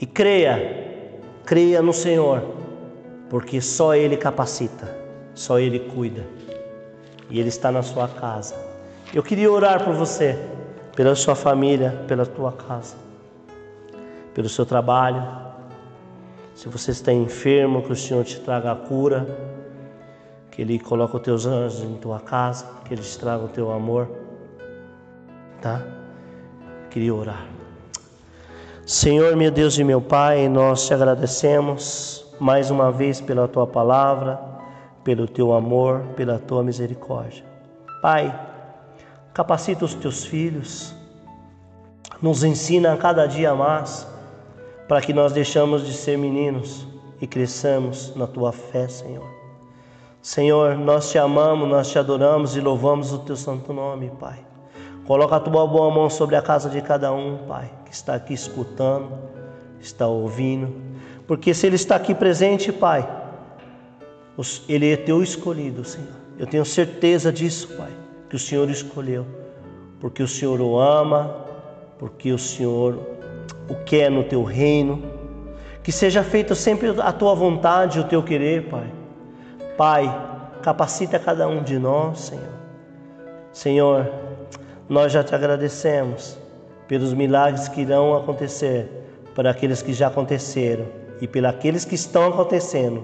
E 0.03 0.07
creia, 0.07 1.21
creia 1.47 1.81
no 1.81 1.93
Senhor, 1.93 2.43
porque 3.31 3.61
só 3.61 3.95
Ele 3.95 4.17
capacita, 4.17 4.93
só 5.33 5.61
Ele 5.61 5.79
cuida 5.79 6.27
e 7.31 7.39
Ele 7.39 7.49
está 7.49 7.71
na 7.71 7.85
sua 7.85 8.09
casa. 8.09 8.57
Eu 9.15 9.23
queria 9.23 9.49
orar 9.49 9.85
por 9.85 9.95
você, 9.95 10.37
pela 10.97 11.15
sua 11.15 11.37
família, 11.37 12.05
pela 12.09 12.27
tua 12.27 12.51
casa, 12.51 12.97
pelo 14.35 14.49
seu 14.49 14.67
trabalho. 14.67 15.25
Se 16.53 16.69
você 16.69 16.91
está 16.91 17.13
enfermo, 17.13 17.81
que 17.85 17.93
o 17.93 17.97
Senhor 17.97 18.25
te 18.25 18.41
traga 18.41 18.73
a 18.73 18.75
cura, 18.75 19.25
que 20.51 20.63
Ele 20.63 20.81
coloque 20.81 21.15
os 21.15 21.23
teus 21.23 21.47
anjos 21.47 21.81
em 21.85 21.95
tua 21.95 22.19
casa, 22.19 22.67
que 22.85 22.93
Ele 22.93 23.03
te 23.03 23.17
traga 23.17 23.45
o 23.45 23.49
teu 23.49 23.71
amor, 23.71 24.11
tá? 25.61 25.81
Queria 26.91 27.15
orar. 27.15 27.62
Senhor, 28.93 29.35
meu 29.37 29.51
Deus 29.51 29.79
e 29.79 29.85
meu 29.85 30.03
Pai, 30.03 30.51
nós 30.51 30.87
te 30.87 30.93
agradecemos 30.93 32.27
mais 32.39 32.71
uma 32.71 32.93
vez 32.93 33.23
pela 33.23 33.49
tua 33.49 33.67
palavra 33.67 34.39
pelo 35.03 35.27
teu 35.27 35.55
amor, 35.55 36.03
pela 36.15 36.39
tua 36.39 36.63
misericórdia. 36.63 37.43
Pai, 38.03 38.39
capacita 39.33 39.87
os 39.87 39.95
teus 39.95 40.27
filhos, 40.27 40.95
nos 42.21 42.45
ensina 42.45 42.93
a 42.93 42.97
cada 42.99 43.25
dia 43.25 43.55
mais, 43.55 44.07
para 44.87 45.01
que 45.01 45.15
nós 45.15 45.33
deixamos 45.33 45.87
de 45.87 45.95
ser 45.95 46.19
meninos 46.19 46.87
e 47.19 47.27
cresçamos 47.27 48.15
na 48.15 48.27
tua 48.27 48.53
fé, 48.53 48.89
Senhor. 48.89 49.27
Senhor, 50.21 50.77
nós 50.77 51.11
te 51.11 51.17
amamos, 51.17 51.67
nós 51.67 51.91
te 51.91 51.99
adoramos 51.99 52.59
e 52.59 52.61
louvamos 52.61 53.11
o 53.11 53.21
teu 53.21 53.37
santo 53.37 53.73
nome, 53.73 54.13
Pai. 54.21 54.52
Coloca 55.07 55.37
a 55.37 55.41
tua 55.41 55.67
boa 55.67 55.91
mão 55.93 56.09
sobre 56.09 56.37
a 56.37 56.43
casa 56.43 56.71
de 56.71 56.81
cada 56.81 57.13
um, 57.13 57.39
Pai, 57.49 57.71
que 57.85 57.93
está 57.93 58.15
aqui 58.15 58.33
escutando, 58.33 59.11
está 59.81 60.07
ouvindo, 60.07 60.73
porque 61.27 61.53
se 61.53 61.67
ele 61.67 61.77
está 61.77 61.97
aqui 61.97 62.15
presente, 62.15 62.73
Pai, 62.73 63.09
ele 64.69 64.93
é 64.93 64.97
teu 64.97 65.23
escolhido, 65.23 65.85
Senhor. 65.85 66.09
Eu 66.39 66.47
tenho 66.47 66.65
certeza 66.65 67.33
disso, 67.33 67.69
Pai, 67.77 67.91
que 68.29 68.37
o 68.37 68.39
Senhor 68.39 68.69
escolheu, 68.71 69.27
porque 70.01 70.23
o 70.23 70.29
Senhor 70.29 70.61
o 70.61 70.79
ama, 70.79 71.37
porque 71.99 72.33
o 72.33 72.39
Senhor 72.39 72.99
o 73.69 73.75
quer 73.85 74.11
no 74.11 74.25
teu 74.25 74.43
reino. 74.43 75.03
Que 75.83 75.91
seja 75.91 76.23
feito 76.23 76.55
sempre 76.55 76.95
a 77.01 77.13
tua 77.13 77.35
vontade, 77.35 77.99
o 77.99 78.05
teu 78.05 78.23
querer, 78.23 78.69
Pai. 78.69 78.93
Pai, 79.77 80.29
capacita 80.63 81.19
cada 81.19 81.49
um 81.49 81.63
de 81.63 81.79
nós, 81.79 82.21
Senhor. 82.21 82.53
Senhor, 83.53 84.11
nós 84.93 85.11
já 85.11 85.25
te 85.25 85.35
agradecemos 85.35 86.37
pelos 86.87 87.15
milagres 87.15 87.67
que 87.67 87.81
irão 87.81 88.15
acontecer, 88.15 88.87
para 89.35 89.51
aqueles 89.51 89.81
que 89.81 89.95
já 89.95 90.09
aconteceram 90.09 90.85
e 91.19 91.27
pelos 91.27 91.49
aqueles 91.49 91.87
que 91.87 91.95
estão 91.95 92.29
acontecendo 92.29 93.03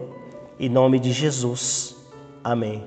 em 0.61 0.68
nome 0.68 1.01
de 1.01 1.12
Jesus. 1.12 1.96
Amém. 2.44 2.87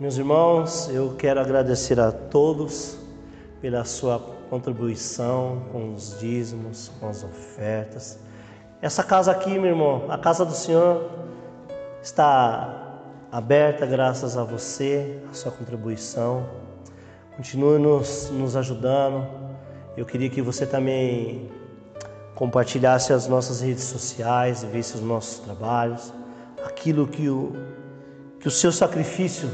Meus 0.00 0.18
irmãos, 0.18 0.88
eu 0.88 1.14
quero 1.16 1.38
agradecer 1.38 2.00
a 2.00 2.10
todos 2.10 2.98
pela 3.60 3.84
sua 3.84 4.18
contribuição 4.50 5.62
com 5.70 5.94
os 5.94 6.18
dízimos, 6.18 6.90
com 6.98 7.08
as 7.08 7.22
ofertas. 7.22 8.18
Essa 8.80 9.04
casa 9.04 9.30
aqui, 9.30 9.56
meu 9.56 9.70
irmão, 9.70 10.06
a 10.08 10.18
casa 10.18 10.44
do 10.44 10.52
Senhor, 10.52 11.08
está 12.02 12.98
aberta 13.30 13.86
graças 13.86 14.36
a 14.36 14.42
você, 14.42 15.20
a 15.30 15.32
sua 15.32 15.52
contribuição. 15.52 16.61
Continue 17.36 17.78
nos, 17.78 18.30
nos 18.30 18.56
ajudando. 18.56 19.26
Eu 19.96 20.04
queria 20.04 20.28
que 20.28 20.42
você 20.42 20.66
também 20.66 21.50
compartilhasse 22.34 23.12
as 23.12 23.26
nossas 23.26 23.60
redes 23.60 23.84
sociais, 23.84 24.64
visse 24.64 24.96
os 24.96 25.00
nossos 25.00 25.38
trabalhos, 25.38 26.12
aquilo 26.64 27.06
que 27.06 27.28
o, 27.28 27.52
que 28.38 28.48
o 28.48 28.50
seu 28.50 28.70
sacrifício 28.70 29.48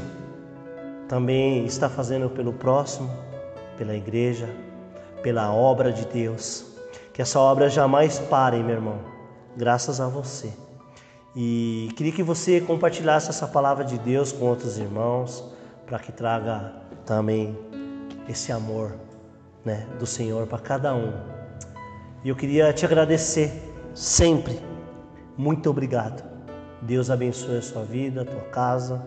também 1.07 1.65
está 1.65 1.89
fazendo 1.89 2.29
pelo 2.29 2.51
próximo, 2.51 3.09
pela 3.77 3.95
igreja, 3.95 4.49
pela 5.23 5.53
obra 5.53 5.91
de 5.91 6.05
Deus. 6.05 6.65
Que 7.13 7.21
essa 7.21 7.39
obra 7.39 7.69
jamais 7.69 8.19
pare, 8.19 8.57
meu 8.61 8.75
irmão, 8.75 8.99
graças 9.55 10.01
a 10.01 10.07
você. 10.07 10.51
E 11.35 11.89
queria 11.95 12.11
que 12.11 12.23
você 12.23 12.59
compartilhasse 12.59 13.29
essa 13.29 13.47
palavra 13.47 13.85
de 13.85 13.97
Deus 13.97 14.31
com 14.31 14.45
outros 14.45 14.77
irmãos, 14.77 15.43
para 15.85 15.99
que 15.99 16.11
traga 16.11 16.73
também 17.05 17.57
esse 18.29 18.51
amor 18.51 18.95
né, 19.65 19.87
do 19.97 20.05
Senhor 20.05 20.47
para 20.47 20.59
cada 20.59 20.95
um. 20.95 21.11
E 22.23 22.29
eu 22.29 22.35
queria 22.35 22.71
te 22.71 22.85
agradecer 22.85 23.51
sempre. 23.93 24.59
Muito 25.35 25.69
obrigado. 25.69 26.23
Deus 26.81 27.09
abençoe 27.09 27.57
a 27.57 27.61
sua 27.61 27.83
vida, 27.83 28.21
a 28.21 28.25
tua 28.25 28.41
casa 28.51 29.05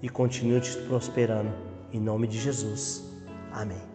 e 0.00 0.08
continue 0.08 0.60
te 0.60 0.76
prosperando. 0.88 1.52
Em 1.92 2.00
nome 2.00 2.26
de 2.26 2.38
Jesus. 2.38 3.04
Amém. 3.52 3.89